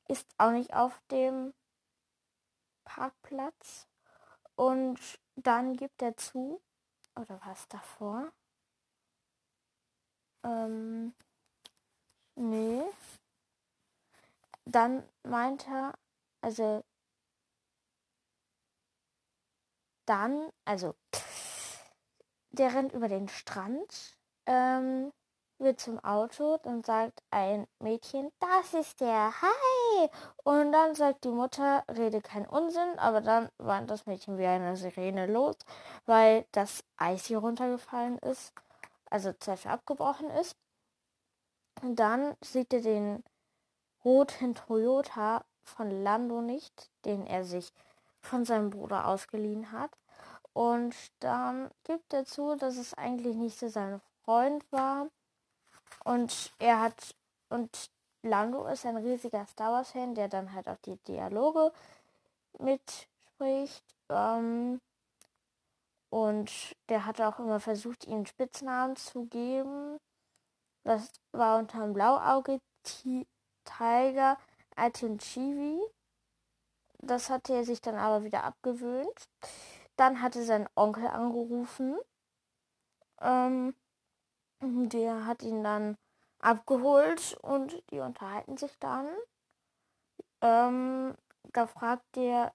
ist 0.07 0.27
auch 0.37 0.51
nicht 0.51 0.73
auf 0.73 1.01
dem 1.09 1.53
Parkplatz. 2.83 3.87
Und 4.55 4.99
dann 5.35 5.75
gibt 5.75 6.01
er 6.01 6.15
zu, 6.15 6.61
oder 7.15 7.41
was 7.45 7.67
davor? 7.67 8.31
Ähm, 10.43 11.13
nee. 12.35 12.83
Dann 14.65 15.03
meint 15.23 15.67
er, 15.67 15.93
also 16.41 16.83
dann, 20.05 20.49
also 20.65 20.95
der 22.51 22.73
rennt 22.73 22.93
über 22.93 23.07
den 23.07 23.27
Strand, 23.27 24.17
ähm, 24.45 25.11
wird 25.59 25.79
zum 25.79 26.03
Auto, 26.03 26.57
dann 26.63 26.83
sagt 26.83 27.23
ein 27.31 27.67
Mädchen, 27.79 28.29
das 28.39 28.73
ist 28.73 28.99
der, 29.01 29.33
hi! 29.41 30.09
Und 30.43 30.71
dann 30.71 30.95
sagt 30.95 31.23
die 31.23 31.29
Mutter, 31.29 31.83
rede 31.87 32.21
kein 32.21 32.45
Unsinn, 32.45 32.97
aber 32.97 33.21
dann 33.21 33.49
war 33.57 33.81
das 33.83 34.05
Mädchen 34.05 34.37
wie 34.37 34.45
eine 34.45 34.75
Sirene 34.75 35.25
los, 35.27 35.55
weil 36.05 36.45
das 36.51 36.83
Eis 36.97 37.25
hier 37.25 37.39
runtergefallen 37.39 38.17
ist, 38.19 38.53
also 39.13 39.31
Zeit 39.33 39.65
abgebrochen 39.67 40.29
ist. 40.31 40.57
Und 41.81 41.97
dann 41.97 42.35
sieht 42.43 42.73
er 42.73 42.81
den 42.81 43.23
roten 44.03 44.55
Toyota 44.55 45.45
von 45.63 46.03
Lando 46.03 46.41
nicht, 46.41 46.89
den 47.05 47.25
er 47.27 47.45
sich 47.45 47.71
von 48.21 48.43
seinem 48.43 48.71
Bruder 48.71 49.07
ausgeliehen 49.07 49.71
hat. 49.71 49.91
Und 50.53 50.95
dann 51.19 51.69
gibt 51.83 52.13
er 52.13 52.25
zu, 52.25 52.55
dass 52.55 52.77
es 52.77 52.93
eigentlich 52.95 53.35
nicht 53.35 53.57
so 53.57 53.67
sein 53.67 54.01
Freund 54.23 54.63
war. 54.71 55.07
Und 56.03 56.51
er 56.59 56.81
hat, 56.81 57.15
und 57.49 57.91
Lando 58.23 58.65
ist 58.65 58.85
ein 58.85 58.97
riesiger 58.97 59.45
Star 59.45 59.73
Wars-Fan, 59.73 60.15
der 60.15 60.27
dann 60.27 60.53
halt 60.53 60.67
auch 60.67 60.77
die 60.85 60.97
Dialoge 61.07 61.71
mitspricht. 62.57 63.83
Ähm, 64.09 64.81
und 66.13 66.75
der 66.89 67.07
hat 67.07 67.19
auch 67.21 67.39
immer 67.39 67.59
versucht, 67.59 68.05
ihm 68.05 68.27
Spitznamen 68.27 68.95
zu 68.95 69.25
geben. 69.25 69.97
Das 70.83 71.11
war 71.31 71.57
unter 71.57 71.79
dem 71.79 71.93
Blauauge 71.93 72.59
Tiger 73.63 74.37
Atinchivi. 74.75 75.81
Das 76.99 77.31
hatte 77.31 77.55
er 77.55 77.65
sich 77.65 77.81
dann 77.81 77.95
aber 77.95 78.23
wieder 78.23 78.43
abgewöhnt. 78.43 79.27
Dann 79.95 80.21
hatte 80.21 80.43
sein 80.43 80.69
Onkel 80.75 81.07
angerufen. 81.07 81.97
Ähm, 83.19 83.75
der 84.61 85.25
hat 85.25 85.41
ihn 85.41 85.63
dann 85.63 85.97
abgeholt 86.37 87.39
und 87.41 87.81
die 87.89 88.01
unterhalten 88.01 88.57
sich 88.57 88.77
dann. 88.77 89.07
Ähm, 90.41 91.15
da 91.53 91.65
fragt 91.65 92.17
er 92.17 92.53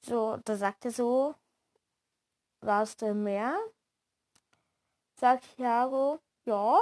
so, 0.00 0.36
da 0.38 0.56
sagt 0.56 0.84
er 0.84 0.90
so, 0.90 1.36
warst 2.60 3.02
du 3.02 3.14
mehr? 3.14 3.56
Sagt 5.16 5.44
Thiago, 5.56 6.20
ja. 6.44 6.80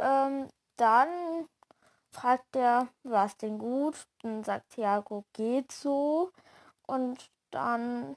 Ähm, 0.00 0.48
dann 0.76 1.48
fragt 2.10 2.56
er, 2.56 2.88
war 3.02 3.26
es 3.26 3.36
denn 3.36 3.58
gut? 3.58 4.06
Dann 4.22 4.44
sagt 4.44 4.70
Thiago, 4.70 5.24
geht 5.32 5.72
so. 5.72 6.32
Und 6.86 7.30
dann 7.50 8.16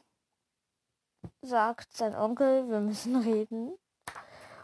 sagt 1.41 1.95
sein 1.95 2.15
Onkel, 2.15 2.69
wir 2.69 2.79
müssen 2.79 3.15
reden. 3.23 3.77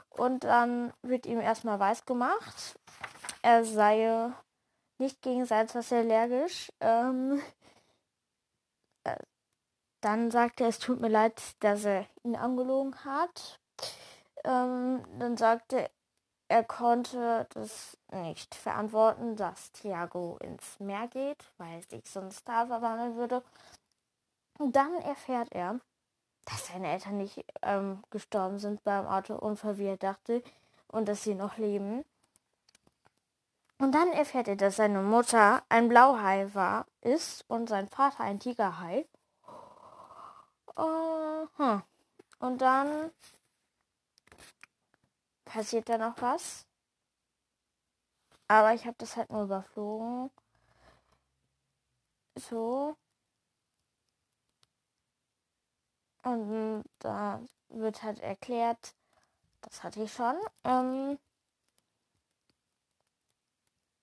Und 0.10 0.43
dann 0.43 0.93
wird 1.02 1.26
ihm 1.26 1.39
erstmal 1.39 1.80
weiß 1.80 2.06
gemacht, 2.06 2.78
er 3.41 3.63
sei 3.63 4.32
nicht 4.97 5.21
gegen 5.21 5.45
Salzwasser 5.45 5.97
allergisch. 5.97 6.71
Ähm, 6.80 7.41
äh, 9.04 9.15
dann 10.01 10.31
sagt 10.31 10.61
er, 10.61 10.67
es 10.67 10.79
tut 10.79 10.99
mir 10.99 11.09
leid, 11.09 11.41
dass 11.59 11.85
er 11.85 12.05
ihn 12.23 12.35
angelogen 12.35 12.95
hat. 13.05 13.59
Ähm, 14.43 15.03
dann 15.19 15.37
sagte 15.37 15.83
er, 15.83 15.89
er 16.51 16.65
konnte 16.65 17.47
das 17.53 17.97
nicht 18.11 18.55
verantworten, 18.55 19.37
dass 19.37 19.71
Thiago 19.71 20.37
ins 20.41 20.81
Meer 20.81 21.07
geht, 21.07 21.49
weil 21.57 21.81
sich 21.83 22.03
sonst 22.09 22.45
da 22.45 22.65
verwandeln 22.65 23.15
würde. 23.15 23.41
Und 24.59 24.75
dann 24.75 24.93
erfährt 24.95 25.47
er, 25.53 25.79
dass 26.43 26.67
seine 26.67 26.91
Eltern 26.91 27.19
nicht 27.19 27.45
ähm, 27.61 28.03
gestorben 28.09 28.59
sind 28.59 28.83
beim 28.83 29.07
Autounfall, 29.07 29.77
wie 29.77 29.85
er 29.85 29.95
dachte, 29.95 30.43
und 30.89 31.07
dass 31.07 31.23
sie 31.23 31.35
noch 31.35 31.57
leben. 31.57 32.03
Und 33.77 33.93
dann 33.93 34.11
erfährt 34.11 34.49
er, 34.49 34.57
dass 34.57 34.75
seine 34.75 35.01
Mutter 35.01 35.63
ein 35.69 35.87
Blauhai 35.87 36.53
war, 36.53 36.85
ist 36.99 37.45
und 37.47 37.69
sein 37.69 37.87
Vater 37.87 38.25
ein 38.25 38.41
Tigerhai. 38.41 39.07
Uh, 40.77 41.47
hm. 41.57 41.84
Und 42.39 42.62
dann 42.62 43.12
passiert 45.45 45.89
da 45.89 45.97
noch 45.97 46.21
was. 46.21 46.65
Aber 48.47 48.73
ich 48.73 48.86
habe 48.86 48.95
das 48.97 49.15
halt 49.15 49.29
nur 49.31 49.43
überflogen. 49.43 50.29
So. 52.36 52.95
Und 56.23 56.84
da 56.99 57.41
wird 57.69 58.03
halt 58.03 58.19
erklärt, 58.19 58.93
das 59.62 59.84
hatte 59.84 60.03
ich 60.03 60.13
schon. 60.13 60.36
Ähm, 60.63 61.17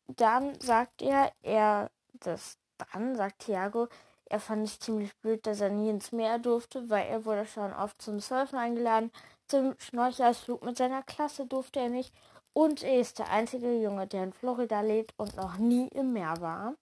dann 0.08 0.58
sagt 0.60 1.02
er, 1.02 1.32
er, 1.42 1.90
das 2.14 2.58
dann 2.92 3.16
sagt 3.16 3.40
Thiago, 3.40 3.88
er 4.30 4.40
fand 4.40 4.64
es 4.66 4.78
ziemlich 4.78 5.16
blöd, 5.18 5.46
dass 5.46 5.60
er 5.60 5.70
nie 5.70 5.90
ins 5.90 6.12
Meer 6.12 6.38
durfte, 6.38 6.88
weil 6.90 7.06
er 7.06 7.24
wurde 7.24 7.46
schon 7.46 7.72
oft 7.72 8.00
zum 8.00 8.20
Surfen 8.20 8.58
eingeladen. 8.58 9.10
Zum 9.46 9.74
Schnorchelausflug 9.78 10.62
mit 10.64 10.76
seiner 10.76 11.02
Klasse 11.02 11.46
durfte 11.46 11.80
er 11.80 11.88
nicht. 11.88 12.12
Und 12.52 12.82
er 12.82 13.00
ist 13.00 13.18
der 13.18 13.30
einzige 13.30 13.80
Junge, 13.80 14.06
der 14.06 14.24
in 14.24 14.32
Florida 14.32 14.80
lebt 14.80 15.14
und 15.16 15.36
noch 15.36 15.58
nie 15.58 15.88
im 15.88 16.12
Meer 16.12 16.34
war. 16.40 16.74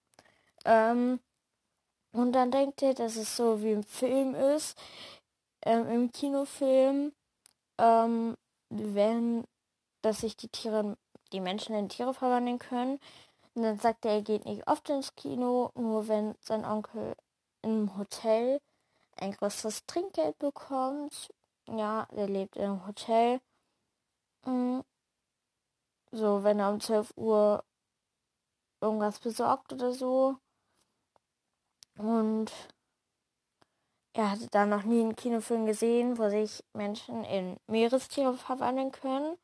Ähm, 0.65 1.19
und 2.11 2.33
dann 2.33 2.51
denkt 2.51 2.81
er, 2.81 2.93
dass 2.93 3.15
es 3.15 3.35
so 3.37 3.61
wie 3.61 3.71
im 3.71 3.83
Film 3.83 4.35
ist 4.35 4.77
ähm, 5.67 5.87
im 5.87 6.11
Kinofilm, 6.11 7.11
ähm, 7.77 8.35
wenn, 8.69 9.43
dass 10.01 10.21
sich 10.21 10.37
die 10.37 10.49
Tiere, 10.49 10.97
die 11.31 11.41
Menschen 11.41 11.75
in 11.75 11.89
Tiere 11.89 12.13
verwandeln 12.13 12.59
können. 12.59 12.99
Und 13.53 13.63
dann 13.63 13.79
sagt 13.79 14.05
er, 14.05 14.13
er 14.13 14.21
geht 14.21 14.45
nicht 14.45 14.67
oft 14.67 14.89
ins 14.89 15.15
Kino, 15.15 15.71
nur 15.75 16.07
wenn 16.07 16.35
sein 16.41 16.65
Onkel 16.65 17.15
im 17.67 17.97
Hotel 17.97 18.61
ein 19.17 19.31
größeres 19.33 19.85
Trinkgeld 19.85 20.37
bekommt. 20.39 21.29
Ja, 21.67 22.07
er 22.11 22.27
lebt 22.27 22.55
im 22.55 22.85
Hotel. 22.87 23.41
Mhm. 24.45 24.83
So, 26.11 26.43
wenn 26.43 26.59
er 26.59 26.69
um 26.71 26.79
12 26.79 27.11
Uhr 27.17 27.63
irgendwas 28.81 29.19
besorgt 29.19 29.73
oder 29.73 29.93
so. 29.93 30.37
Und 31.97 32.51
er 34.13 34.31
hatte 34.31 34.47
da 34.47 34.65
noch 34.65 34.83
nie 34.83 35.01
einen 35.01 35.15
Kinofilm 35.15 35.65
gesehen, 35.65 36.17
wo 36.17 36.29
sich 36.29 36.63
Menschen 36.73 37.23
in 37.25 37.59
Meerestiere 37.67 38.37
verwandeln 38.37 38.91
können. 38.91 39.37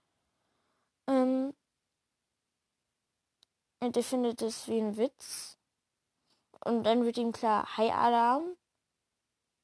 Ähm, 1.07 1.53
und 3.81 3.97
er 3.97 4.03
findet 4.03 4.41
es 4.41 4.67
wie 4.67 4.79
ein 4.79 4.95
Witz. 4.95 5.57
Und 6.65 6.83
dann 6.83 7.03
wird 7.05 7.17
ihm 7.17 7.31
klar, 7.31 7.77
Hi 7.77 7.91
Alarm, 7.91 8.55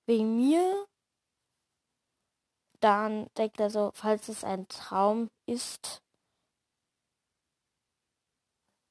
wegen 0.06 0.38
mir. 0.38 0.86
Dann 2.80 3.28
denkt 3.38 3.60
er 3.60 3.70
so, 3.70 3.92
falls 3.94 4.30
es 4.30 4.44
ein 4.44 4.68
Traum 4.70 5.30
ist, 5.46 6.02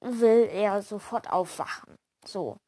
will 0.01 0.49
er 0.51 0.83
sofort 0.83 1.31
aufwachen. 1.31 1.97
So 2.25 2.59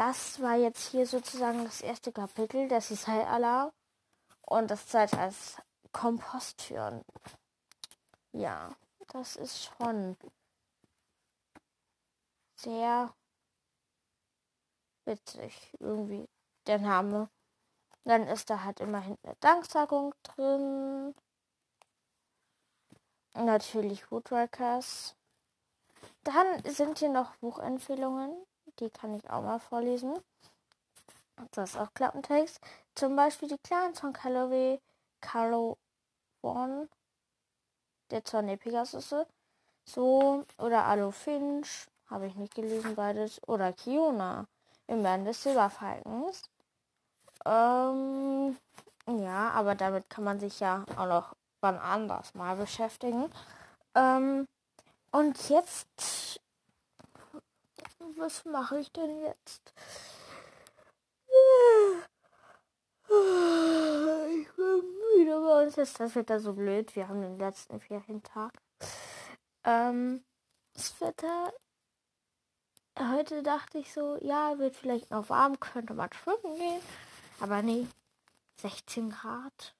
das 0.00 0.40
war 0.40 0.56
jetzt 0.56 0.90
hier 0.92 1.06
sozusagen 1.06 1.62
das 1.62 1.82
erste 1.82 2.10
Kapitel, 2.10 2.68
das 2.68 2.90
ist 2.90 3.06
halt 3.06 3.26
Allah. 3.26 3.70
Und 4.40 4.70
das 4.70 4.86
zweite 4.86 5.18
als 5.18 5.56
Komposttüren. 5.92 7.04
Ja, 8.32 8.74
das 9.08 9.36
ist 9.36 9.64
schon 9.64 10.16
sehr 12.56 13.14
witzig, 15.04 15.72
irgendwie 15.78 16.28
der 16.66 16.78
Name. 16.78 17.28
Dann 18.04 18.26
ist 18.26 18.50
da 18.50 18.64
halt 18.64 18.80
immerhin 18.80 19.16
eine 19.22 19.36
Danksagung 19.40 20.14
drin. 20.22 21.14
Natürlich 23.34 24.10
Woodworkers. 24.10 25.14
Dann 26.24 26.62
sind 26.64 26.98
hier 26.98 27.10
noch 27.10 27.36
Buchempfehlungen 27.36 28.46
die 28.80 28.90
kann 28.90 29.14
ich 29.14 29.28
auch 29.30 29.42
mal 29.42 29.58
vorlesen. 29.58 30.18
Das 31.52 31.70
ist 31.70 31.76
auch 31.76 31.92
Klappentext. 31.94 32.60
Zum 32.94 33.16
Beispiel 33.16 33.48
die 33.48 33.58
Clans 33.58 34.00
von 34.00 34.12
Calloway, 34.12 34.80
Carlo 35.20 35.78
Von, 36.40 36.88
der 38.10 38.24
Zorn 38.24 38.58
Pegasus, 38.58 39.14
so, 39.84 40.44
oder 40.58 40.84
Alo 40.84 41.10
Finch, 41.10 41.86
habe 42.08 42.26
ich 42.26 42.34
nicht 42.34 42.54
gelesen 42.54 42.94
beides, 42.94 43.40
oder 43.46 43.72
Kiona 43.72 44.46
im 44.90 45.02
Band 45.02 45.26
des 45.26 45.42
Silberfalkens. 45.42 46.42
Ähm, 47.46 48.56
ja, 49.06 49.50
aber 49.50 49.74
damit 49.74 50.10
kann 50.10 50.24
man 50.24 50.40
sich 50.40 50.60
ja 50.60 50.84
auch 50.96 51.06
noch 51.06 51.36
wann 51.60 51.78
anders 51.78 52.34
mal 52.34 52.56
beschäftigen. 52.56 53.32
Ähm, 53.94 54.46
und 55.12 55.48
jetzt, 55.48 56.40
was 58.16 58.44
mache 58.44 58.80
ich 58.80 58.92
denn 58.92 59.20
jetzt? 59.20 59.72
Ich 63.08 64.48
bin 64.56 64.82
müde, 65.16 65.40
bei 65.40 65.64
uns 65.64 65.78
ist 65.78 65.98
das 66.00 66.14
Wetter 66.14 66.40
so 66.40 66.52
blöd. 66.52 66.94
Wir 66.94 67.08
haben 67.08 67.22
den 67.22 67.38
letzten 67.38 67.80
Ferientag. 67.80 68.52
Ähm, 69.64 70.22
das 70.74 71.00
Wetter. 71.00 71.52
Heute 72.98 73.42
dachte 73.42 73.78
ich 73.78 73.92
so, 73.92 74.18
ja, 74.20 74.58
wird 74.58 74.76
vielleicht 74.76 75.10
noch 75.10 75.28
warm, 75.28 75.58
könnte 75.58 75.94
man 75.94 76.12
schwimmen 76.12 76.58
gehen. 76.58 76.82
Aber 77.40 77.62
nee, 77.62 77.86
16 78.56 79.10
Grad. 79.10 79.74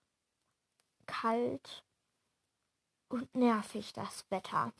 Kalt. 1.06 1.82
Und 3.08 3.34
nervig 3.34 3.92
das 3.92 4.24
Wetter. 4.30 4.72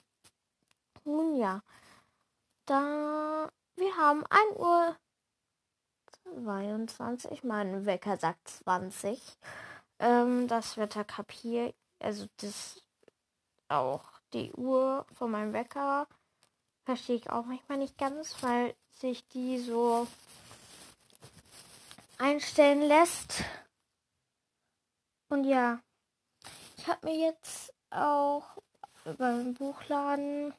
Nun 1.04 1.36
ja, 1.36 1.62
da 2.66 3.50
wir 3.80 3.96
haben 3.96 4.24
1 4.28 4.58
Uhr 4.58 4.96
22, 6.44 7.44
mein 7.44 7.86
Wecker 7.86 8.18
sagt 8.18 8.46
20. 8.48 9.20
Ähm, 9.98 10.48
das 10.48 10.76
Wetter 10.76 11.02
kapiert, 11.02 11.74
also 11.98 12.26
das 12.36 12.82
auch 13.68 14.04
die 14.32 14.52
Uhr 14.52 15.06
von 15.14 15.30
meinem 15.30 15.52
Wecker 15.52 16.06
verstehe 16.90 17.14
ich 17.14 17.31
auch 17.31 17.44
manchmal 17.44 17.79
nicht 17.79 17.96
ganz, 17.98 18.42
weil 18.42 18.74
sich 18.90 19.24
die 19.29 19.61
so 19.61 20.09
einstellen 22.18 22.83
lässt. 22.83 23.44
Und 25.29 25.44
ja, 25.44 25.81
ich 26.76 26.88
habe 26.88 27.07
mir 27.07 27.16
jetzt 27.16 27.72
auch 27.90 28.61
beim 29.05 29.55
Buchladen 29.55 30.53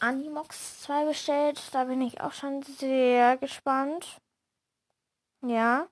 Animox 0.00 0.82
2 0.82 1.04
bestellt. 1.04 1.62
Da 1.72 1.84
bin 1.84 2.00
ich 2.00 2.20
auch 2.20 2.32
schon 2.32 2.64
sehr 2.64 3.36
gespannt. 3.36 4.20
Ja. 5.42 5.88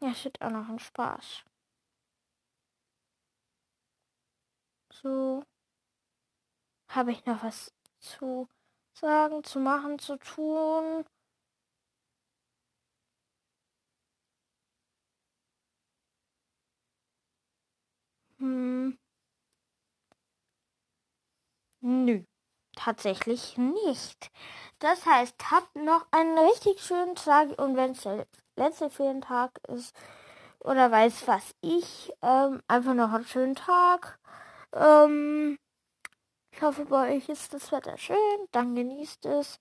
Ja, 0.00 0.14
steht 0.14 0.40
auch 0.40 0.50
noch 0.50 0.68
ein 0.68 0.78
Spaß. 0.78 1.42
So. 4.92 5.42
Habe 6.90 7.12
ich 7.12 7.24
noch 7.24 7.42
was 7.42 7.72
zu 8.00 8.46
sagen, 8.92 9.42
zu 9.44 9.60
machen, 9.60 9.98
zu 9.98 10.18
tun? 10.18 11.04
Hm. 18.38 18.90
Nö, 21.82 22.22
tatsächlich 22.76 23.56
nicht. 23.58 24.30
Das 24.80 25.06
heißt, 25.06 25.34
habt 25.50 25.74
noch 25.76 26.06
einen 26.10 26.38
richtig 26.38 26.80
schönen 26.82 27.14
Tag 27.14 27.58
und 27.60 27.76
wenn 27.76 27.92
es 27.92 28.02
der 28.02 28.26
letzte 28.56 28.90
Ferientag 28.90 29.52
ist 29.68 29.94
oder 30.60 30.90
weiß 30.90 31.26
was 31.28 31.54
ich, 31.62 32.12
ähm, 32.22 32.62
einfach 32.68 32.94
noch 32.94 33.12
einen 33.12 33.24
schönen 33.26 33.54
Tag. 33.56 34.18
Ähm, 34.74 35.58
ich 36.52 36.62
hoffe, 36.62 36.84
bei 36.84 37.16
euch 37.16 37.28
ist 37.28 37.52
das 37.54 37.72
Wetter 37.72 37.96
schön, 37.96 38.48
dann 38.52 38.74
genießt 38.74 39.26
es. 39.26 39.60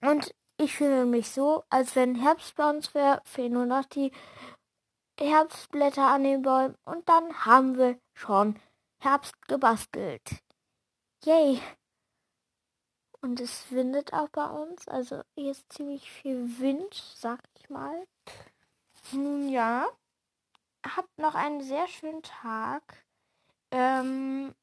Und 0.00 0.34
ich 0.58 0.74
fühle 0.76 1.06
mich 1.06 1.30
so, 1.30 1.64
als 1.68 1.96
wenn 1.96 2.14
Herbst 2.14 2.54
bei 2.56 2.68
uns 2.68 2.94
wäre, 2.94 3.20
fehlen 3.24 3.52
nur 3.52 3.66
noch 3.66 3.84
die 3.84 4.12
Herbstblätter 5.18 6.06
an 6.06 6.24
den 6.24 6.42
Bäumen 6.42 6.76
und 6.84 7.08
dann 7.08 7.44
haben 7.46 7.78
wir 7.78 7.98
schon 8.14 8.58
Herbst 8.98 9.34
gebastelt. 9.48 10.22
Yay! 11.24 11.60
Und 13.20 13.40
es 13.40 13.70
windet 13.72 14.12
auch 14.12 14.28
bei 14.28 14.46
uns. 14.46 14.86
Also 14.88 15.22
hier 15.34 15.50
ist 15.50 15.72
ziemlich 15.72 16.10
viel 16.10 16.58
Wind, 16.58 16.94
sag 17.16 17.40
ich 17.58 17.68
mal. 17.70 18.06
Nun 19.12 19.48
ja, 19.48 19.86
habt 20.84 21.18
noch 21.18 21.34
einen 21.34 21.62
sehr 21.62 21.88
schönen 21.88 22.22
Tag. 22.22 23.04
Ähm, 23.70 24.54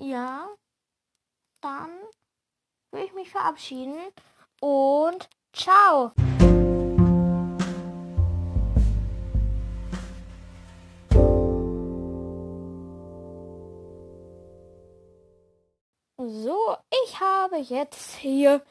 ja, 0.00 0.48
dann 1.60 1.90
will 2.92 3.04
ich 3.04 3.12
mich 3.12 3.30
verabschieden 3.30 3.98
und 4.60 5.28
ciao! 5.52 6.12
So, 16.16 16.76
ich 17.04 17.20
habe 17.20 17.56
jetzt 17.56 18.16
hier 18.16 18.62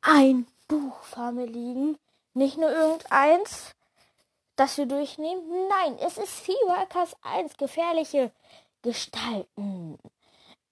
ein 0.00 0.46
Buch 0.68 1.02
vor 1.02 1.32
mir 1.32 1.46
liegen. 1.46 1.98
Nicht 2.32 2.56
nur 2.58 2.70
irgendeins, 2.70 3.74
das 4.56 4.78
wir 4.78 4.86
durchnehmen. 4.86 5.68
Nein, 5.68 5.98
es 5.98 6.18
ist 6.18 6.44
Seaworkers 6.44 7.14
1, 7.22 7.56
gefährliche 7.56 8.32
Gestalten. 8.82 9.98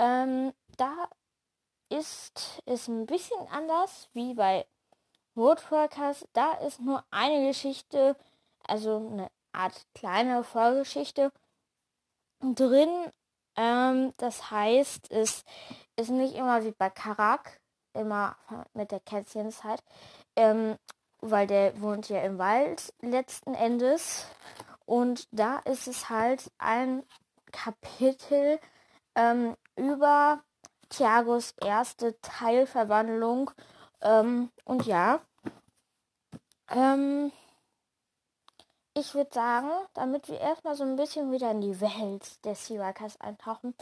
Ähm, 0.03 0.53
da 0.77 1.09
ist 1.89 2.61
es 2.67 2.89
ein 2.89 3.07
bisschen 3.07 3.47
anders 3.49 4.09
wie 4.15 4.35
bei 4.35 4.67
Woodworkers. 5.37 6.27
Da 6.33 6.55
ist 6.55 6.81
nur 6.81 7.05
eine 7.13 7.47
Geschichte, 7.47 8.17
also 8.67 8.97
eine 8.97 9.31
Art 9.53 9.87
kleine 9.95 10.43
Vorgeschichte 10.43 11.31
drin. 12.41 13.13
Ähm, 13.55 14.13
das 14.17 14.51
heißt, 14.51 15.09
es 15.13 15.45
ist 15.95 16.11
nicht 16.11 16.35
immer 16.35 16.65
wie 16.65 16.73
bei 16.73 16.91
Karak, 16.91 17.61
immer 17.93 18.37
mit 18.75 18.91
der 18.91 19.01
Kätzchenzeit, 19.01 19.85
ähm, 20.35 20.79
weil 21.21 21.47
der 21.47 21.81
wohnt 21.81 22.09
ja 22.09 22.23
im 22.23 22.39
Wald 22.39 22.93
letzten 23.03 23.55
Endes. 23.55 24.27
Und 24.85 25.29
da 25.31 25.59
ist 25.61 25.87
es 25.87 26.09
halt 26.09 26.51
ein 26.59 27.05
Kapitel 27.53 28.59
ähm, 29.15 29.57
über 29.77 30.43
Thiagos 30.89 31.55
erste 31.61 32.21
Teilverwandlung. 32.21 33.51
Ähm, 34.01 34.51
und 34.65 34.87
ja, 34.87 35.21
ähm, 36.69 37.33
ich 38.95 39.15
würde 39.15 39.33
sagen, 39.33 39.71
damit 39.95 40.29
wir 40.29 40.39
erstmal 40.39 40.75
so 40.75 40.85
ein 40.85 40.97
bisschen 40.97 41.33
wieder 41.33 41.51
in 41.51 41.61
die 41.61 41.81
Welt 41.81 42.45
der 42.45 42.55
Seawalkers 42.55 43.21
eintauchen, 43.21 43.75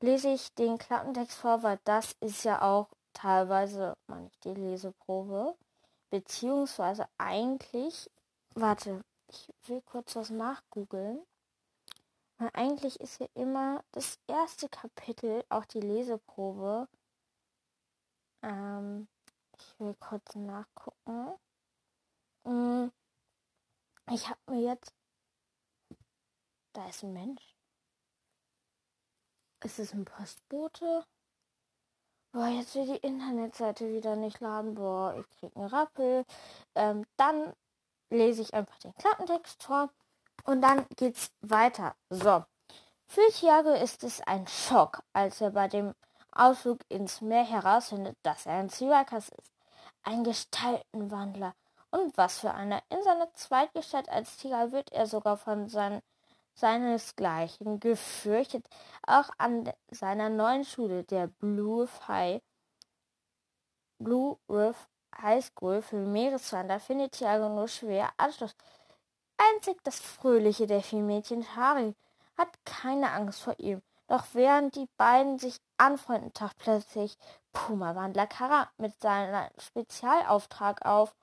lese 0.00 0.30
ich 0.30 0.52
den 0.54 0.78
Klappentext 0.78 1.38
vor, 1.38 1.62
weil 1.62 1.78
das 1.84 2.16
ist 2.20 2.44
ja 2.44 2.62
auch 2.62 2.88
teilweise 3.12 3.96
nicht 4.08 4.44
die 4.44 4.54
Leseprobe. 4.54 5.56
Beziehungsweise 6.10 7.06
eigentlich, 7.18 8.10
warte, 8.54 9.04
ich 9.28 9.48
will 9.66 9.82
kurz 9.82 10.16
was 10.16 10.30
nachgoogeln. 10.30 11.22
Weil 12.40 12.50
eigentlich 12.54 12.98
ist 13.00 13.20
ja 13.20 13.26
immer 13.34 13.84
das 13.92 14.18
erste 14.26 14.70
Kapitel 14.70 15.44
auch 15.50 15.66
die 15.66 15.80
Leseprobe. 15.80 16.88
Ähm, 18.40 19.08
ich 19.58 19.78
will 19.78 19.94
kurz 20.00 20.34
nachgucken. 20.36 21.34
Hm, 22.46 22.90
ich 24.10 24.26
habe 24.30 24.40
mir 24.46 24.62
jetzt. 24.62 24.94
Da 26.72 26.88
ist 26.88 27.02
ein 27.02 27.12
Mensch. 27.12 27.54
Ist 29.62 29.78
es 29.78 29.92
ein 29.92 30.06
Postbote? 30.06 31.04
Boah, 32.32 32.46
jetzt 32.46 32.74
will 32.74 32.86
die 32.86 33.06
Internetseite 33.06 33.92
wieder 33.92 34.16
nicht 34.16 34.40
laden. 34.40 34.76
Boah, 34.76 35.14
ich 35.14 35.28
krieg 35.28 35.54
einen 35.54 35.66
Rappel. 35.66 36.24
Ähm, 36.74 37.04
dann 37.18 37.54
lese 38.08 38.40
ich 38.40 38.54
einfach 38.54 38.78
den 38.78 38.94
Klappentext 38.94 39.62
vor 39.62 39.90
und 40.44 40.62
dann 40.62 40.86
geht's 40.96 41.30
weiter. 41.40 41.94
So. 42.08 42.44
Für 43.06 43.28
Thiago 43.32 43.72
ist 43.72 44.04
es 44.04 44.20
ein 44.22 44.46
Schock, 44.46 45.02
als 45.12 45.40
er 45.40 45.50
bei 45.50 45.68
dem 45.68 45.94
Ausflug 46.32 46.78
ins 46.88 47.20
Meer 47.20 47.44
herausfindet, 47.44 48.16
dass 48.22 48.46
er 48.46 48.54
ein 48.54 48.68
Syrakas 48.68 49.30
ist. 49.30 49.52
Ein 50.02 50.24
Gestaltenwandler. 50.24 51.54
Und 51.90 52.16
was 52.16 52.38
für 52.38 52.54
einer. 52.54 52.82
In 52.88 53.02
seiner 53.02 53.32
Zweitgestalt 53.34 54.08
als 54.08 54.36
Tiger 54.36 54.70
wird 54.70 54.92
er 54.92 55.06
sogar 55.06 55.36
von 55.36 55.68
seinen 55.68 56.02
seinesgleichen 56.54 57.80
gefürchtet. 57.80 58.66
Auch 59.06 59.30
an 59.38 59.72
seiner 59.90 60.28
neuen 60.28 60.64
Schule, 60.64 61.04
der 61.04 61.26
Blue 61.26 61.88
High, 62.06 62.42
Blue 63.98 64.38
Riff 64.48 64.88
High 65.20 65.44
School 65.44 65.82
für 65.82 65.96
Meereswander, 65.96 66.78
findet 66.78 67.12
Thiago 67.12 67.48
nur 67.48 67.68
schwer 67.68 68.10
Anschluss. 68.16 68.54
Einzig 69.40 69.82
das 69.84 69.98
fröhliche 69.98 70.66
Delfinmädchen 70.66 71.42
Shari 71.42 71.94
hat 72.36 72.48
keine 72.66 73.10
Angst 73.12 73.40
vor 73.40 73.58
ihm. 73.58 73.80
Doch 74.06 74.24
während 74.34 74.74
die 74.74 74.88
beiden 74.98 75.38
sich 75.38 75.56
anfreunden, 75.78 76.34
taucht 76.34 76.58
plötzlich 76.58 77.16
Puma-Wandler 77.52 78.26
Kara 78.26 78.68
mit 78.76 79.00
seinem 79.00 79.48
Spezialauftrag 79.56 80.84
auf. 80.84 81.14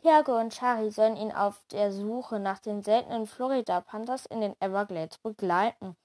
Tiago 0.00 0.38
und 0.38 0.54
Shari 0.54 0.90
sollen 0.90 1.16
ihn 1.16 1.32
auf 1.32 1.60
der 1.70 1.92
Suche 1.92 2.38
nach 2.38 2.60
den 2.60 2.82
seltenen 2.82 3.26
Florida-Panthers 3.26 4.24
in 4.26 4.40
den 4.40 4.56
Everglades 4.60 5.18
begleiten. 5.18 5.96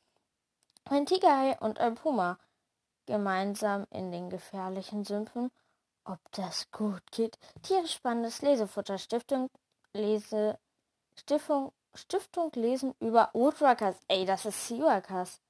Ein 0.90 1.06
Tigerhai 1.06 1.58
und 1.60 1.80
ein 1.80 1.96
Puma 1.96 2.38
gemeinsam 3.06 3.88
in 3.92 4.12
den 4.12 4.30
gefährlichen 4.30 5.06
Sümpfen. 5.06 5.52
Ob 6.04 6.20
das 6.32 6.70
gut 6.72 7.04
geht? 7.12 7.38
Tierisch 7.64 7.94
spannendes 7.94 8.42
Lesefutter. 8.42 8.98
Stiftung, 8.98 9.50
Lese, 9.94 10.60
Stiftung, 11.20 11.72
Stiftung 11.94 12.52
Lesen 12.54 12.94
über 13.00 13.30
Woodruckers. 13.34 13.96
Ey, 14.08 14.26
das 14.26 14.46
ist 14.46 14.68
Seaworkers. 14.68 15.42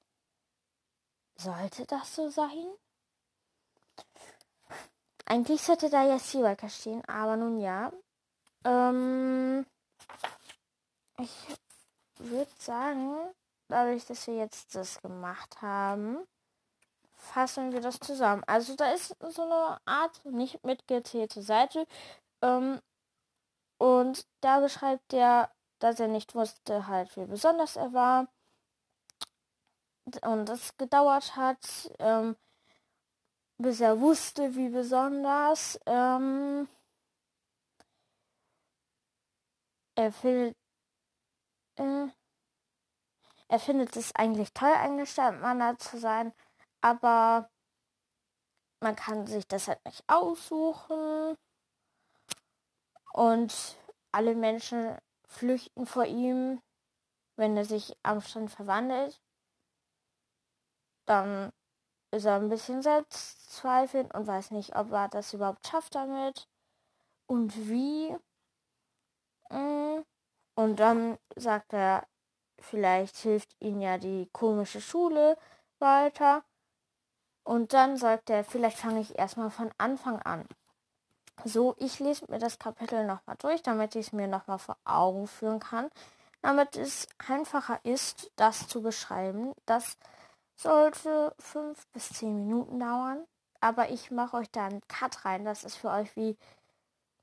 Sollte 1.36 1.84
das 1.86 2.14
so 2.14 2.30
sein? 2.30 2.66
Eigentlich 5.26 5.60
sollte 5.60 5.90
da 5.90 6.04
ja 6.04 6.18
Seaworker 6.18 6.68
stehen, 6.68 7.04
aber 7.06 7.36
nun 7.36 7.58
ja. 7.58 7.92
Ähm, 8.64 9.66
ich 11.18 11.30
würde 12.18 12.50
sagen, 12.58 13.16
dadurch, 13.68 14.06
dass 14.06 14.26
wir 14.26 14.36
jetzt 14.36 14.74
das 14.74 15.00
gemacht 15.02 15.60
haben, 15.60 16.26
fassen 17.16 17.72
wir 17.72 17.80
das 17.80 17.98
zusammen. 17.98 18.44
Also 18.46 18.76
da 18.76 18.92
ist 18.92 19.16
so 19.20 19.42
eine 19.42 19.80
Art 19.84 20.24
nicht 20.24 20.64
mitgezählte 20.64 21.42
Seite. 21.42 21.86
Ähm, 22.42 22.80
und 23.78 24.26
da 24.40 24.60
beschreibt 24.60 25.12
er, 25.12 25.50
dass 25.78 26.00
er 26.00 26.08
nicht 26.08 26.34
wusste 26.34 26.86
halt, 26.86 27.16
wie 27.16 27.26
besonders 27.26 27.76
er 27.76 27.92
war. 27.92 28.28
Und 30.22 30.48
es 30.48 30.76
gedauert 30.76 31.36
hat, 31.36 31.90
ähm, 31.98 32.36
bis 33.58 33.80
er 33.80 34.00
wusste, 34.00 34.54
wie 34.54 34.68
besonders. 34.68 35.80
Ähm, 35.86 36.68
er 39.96 40.12
findet, 40.12 40.56
äh, 41.76 42.08
er 43.48 43.58
findet 43.58 43.96
es 43.96 44.14
eigentlich 44.14 44.52
toll, 44.52 44.72
ein 44.72 44.98
Gestaltmanner 44.98 45.78
zu 45.78 45.98
sein 45.98 46.32
aber 46.86 47.50
man 48.80 48.94
kann 48.94 49.26
sich 49.26 49.46
das 49.48 49.66
halt 49.66 49.84
nicht 49.84 50.04
aussuchen. 50.06 51.36
Und 53.12 53.78
alle 54.12 54.34
Menschen 54.34 54.96
flüchten 55.26 55.86
vor 55.86 56.04
ihm, 56.04 56.60
wenn 57.36 57.56
er 57.56 57.64
sich 57.64 57.96
am 58.02 58.20
Strand 58.20 58.50
verwandelt. 58.50 59.20
Dann 61.06 61.52
ist 62.10 62.24
er 62.24 62.36
ein 62.36 62.48
bisschen 62.48 62.82
selbstzweifelnd 62.82 64.14
und 64.14 64.26
weiß 64.26 64.50
nicht, 64.52 64.76
ob 64.76 64.90
er 64.92 65.08
das 65.08 65.34
überhaupt 65.34 65.66
schafft 65.66 65.94
damit 65.94 66.48
und 67.26 67.68
wie. 67.68 68.16
Mm. 69.50 70.02
Und 70.54 70.80
dann 70.80 71.18
sagt 71.36 71.74
er, 71.74 72.06
vielleicht 72.58 73.16
hilft 73.18 73.54
ihm 73.60 73.80
ja 73.80 73.98
die 73.98 74.28
komische 74.32 74.80
Schule 74.80 75.36
weiter. 75.78 76.44
Und 77.44 77.72
dann 77.74 77.96
sagt 77.96 78.30
er, 78.30 78.42
vielleicht 78.42 78.78
fange 78.78 79.00
ich 79.00 79.18
erstmal 79.18 79.50
von 79.50 79.70
Anfang 79.78 80.20
an. 80.22 80.48
So, 81.44 81.74
ich 81.78 82.00
lese 82.00 82.26
mir 82.30 82.38
das 82.38 82.58
Kapitel 82.58 83.06
nochmal 83.06 83.36
durch, 83.38 83.62
damit 83.62 83.94
ich 83.94 84.08
es 84.08 84.12
mir 84.12 84.26
nochmal 84.26 84.58
vor 84.58 84.76
Augen 84.84 85.26
führen 85.26 85.60
kann. 85.60 85.90
Damit 86.42 86.76
es 86.76 87.08
einfacher 87.28 87.80
ist, 87.84 88.30
das 88.36 88.68
zu 88.68 88.82
beschreiben. 88.82 89.54
Das 89.66 89.96
sollte 90.56 91.34
fünf 91.38 91.86
bis 91.88 92.08
zehn 92.10 92.34
Minuten 92.46 92.80
dauern. 92.80 93.24
Aber 93.60 93.90
ich 93.90 94.10
mache 94.10 94.38
euch 94.38 94.50
da 94.50 94.66
einen 94.66 94.86
Cut 94.88 95.24
rein. 95.24 95.44
Das 95.44 95.64
ist 95.64 95.76
für 95.76 95.90
euch 95.90 96.14
wie 96.16 96.36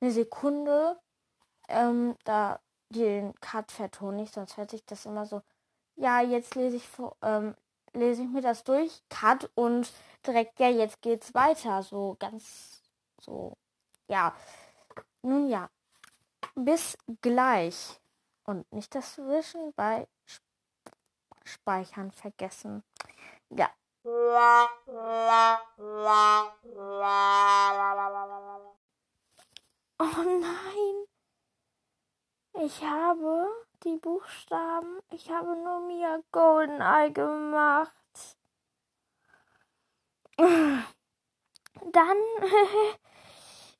eine 0.01 0.11
Sekunde. 0.11 0.99
Ähm, 1.69 2.15
da 2.25 2.59
den 2.89 3.33
Cut 3.41 3.71
vertone 3.71 4.23
ich, 4.23 4.31
sonst 4.31 4.57
hört 4.57 4.71
sich 4.71 4.85
das 4.85 5.05
immer 5.05 5.25
so. 5.25 5.41
Ja, 5.95 6.21
jetzt 6.21 6.55
lese 6.55 6.77
ich, 6.77 6.87
ähm, 7.21 7.55
lese 7.93 8.23
ich 8.23 8.29
mir 8.29 8.41
das 8.41 8.63
durch, 8.63 9.03
Cut 9.09 9.49
und 9.55 9.91
direkt, 10.25 10.59
ja, 10.59 10.69
jetzt 10.69 11.01
geht's 11.01 11.33
weiter. 11.33 11.83
So 11.83 12.15
ganz, 12.19 12.81
so, 13.21 13.57
ja. 14.07 14.35
Nun 15.21 15.47
ja, 15.49 15.69
bis 16.55 16.97
gleich. 17.21 17.99
Und 18.45 18.69
nicht 18.73 18.93
das 18.93 19.17
Wischen 19.17 19.73
bei 19.73 20.07
Speichern 21.45 22.11
vergessen. 22.11 22.83
Ja. 23.49 23.69
Oh 29.99 30.23
nein. 30.23 31.05
Ich 32.65 32.83
habe 32.83 33.49
die 33.83 33.97
Buchstaben. 33.97 34.99
Ich 35.09 35.29
habe 35.31 35.55
nur 35.55 35.79
Mia 35.87 36.19
Goldeneye 36.31 37.11
gemacht. 37.11 37.93
Dann 40.37 40.77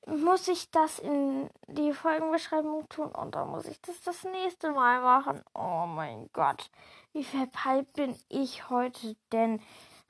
muss 0.06 0.48
ich 0.48 0.70
das 0.72 1.00
in 1.00 1.50
die 1.68 1.94
Folgenbeschreibung 1.94 2.88
tun 2.90 3.12
und 3.12 3.36
dann 3.36 3.50
muss 3.50 3.66
ich 3.66 3.80
das 3.82 4.02
das 4.02 4.24
nächste 4.24 4.72
Mal 4.72 5.02
machen. 5.02 5.44
Oh 5.54 5.86
mein 5.86 6.30
Gott, 6.34 6.70
wie 7.14 7.24
verpeilt 7.24 7.92
bin 7.94 8.18
ich 8.30 8.70
heute 8.70 9.16
denn? 9.32 9.62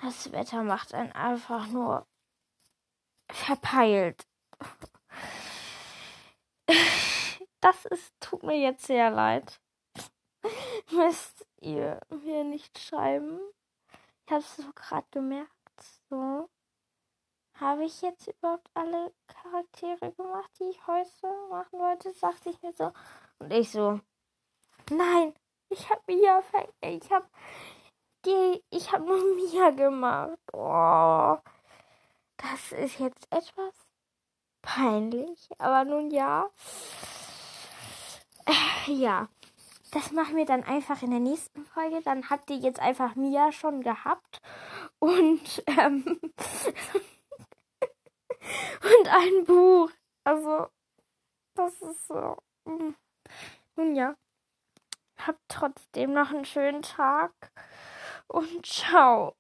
Das 0.02 0.32
Wetter 0.32 0.64
macht 0.64 0.94
einen 0.94 1.12
einfach 1.12 1.68
nur 1.68 2.06
verpeilt. 3.30 4.26
Das 7.64 7.86
ist, 7.86 8.14
tut 8.20 8.44
mir 8.44 8.60
jetzt 8.60 8.88
sehr 8.88 9.10
leid. 9.10 9.62
Müsst 10.92 11.48
ihr 11.62 12.02
mir 12.10 12.44
nicht 12.44 12.78
schreiben. 12.78 13.40
Ich 14.26 14.32
habe 14.34 14.42
es 14.42 14.58
so 14.58 14.70
gerade 14.76 15.08
gemerkt. 15.12 15.50
So. 16.10 16.50
Habe 17.60 17.86
ich 17.86 18.02
jetzt 18.02 18.28
überhaupt 18.28 18.70
alle 18.74 19.14
Charaktere 19.28 20.12
gemacht, 20.14 20.50
die 20.60 20.70
ich 20.70 20.88
heute 20.88 21.28
machen 21.50 21.80
wollte? 21.80 22.14
Sagte 22.14 22.50
ich 22.50 22.62
mir 22.62 22.74
so. 22.74 22.92
Und 23.40 23.52
ich 23.52 23.72
so. 23.72 24.00
Nein, 24.90 25.34
ich 25.70 25.90
habe 25.90 26.02
Mia 26.08 26.42
ver 26.42 26.68
ich 26.82 27.12
habe 27.12 27.28
die 28.26 28.64
ich 28.70 28.92
habe 28.92 29.06
nur 29.06 29.24
Mia 29.36 29.70
gemacht. 29.72 30.40
Oh. 30.54 31.38
Das 32.38 32.72
ist 32.72 33.00
jetzt 33.00 33.28
etwas 33.32 33.74
peinlich, 34.62 35.50
aber 35.60 35.86
nun 35.86 36.12
ja. 36.12 36.50
Ja 38.88 39.30
das 39.94 40.12
machen 40.12 40.36
wir 40.36 40.46
dann 40.46 40.64
einfach 40.64 41.02
in 41.02 41.12
der 41.12 41.20
nächsten 41.20 41.64
Folge. 41.66 42.02
Dann 42.04 42.30
habt 42.30 42.50
ihr 42.50 42.58
jetzt 42.58 42.80
einfach 42.80 43.16
Mia 43.16 43.52
schon 43.52 43.82
gehabt. 43.82 44.42
Und, 45.00 45.64
ähm, 45.68 46.20
und 48.84 49.08
ein 49.10 49.46
Buch. 49.46 49.92
Also, 50.24 50.68
das 51.56 51.82
ist 51.82 52.08
so. 52.08 52.38
Hm. 52.66 52.96
Nun 53.76 53.96
ja, 53.96 54.16
habt 55.18 55.42
trotzdem 55.48 56.14
noch 56.14 56.32
einen 56.32 56.46
schönen 56.46 56.82
Tag 56.82 57.34
und 58.28 58.66
ciao. 58.66 59.36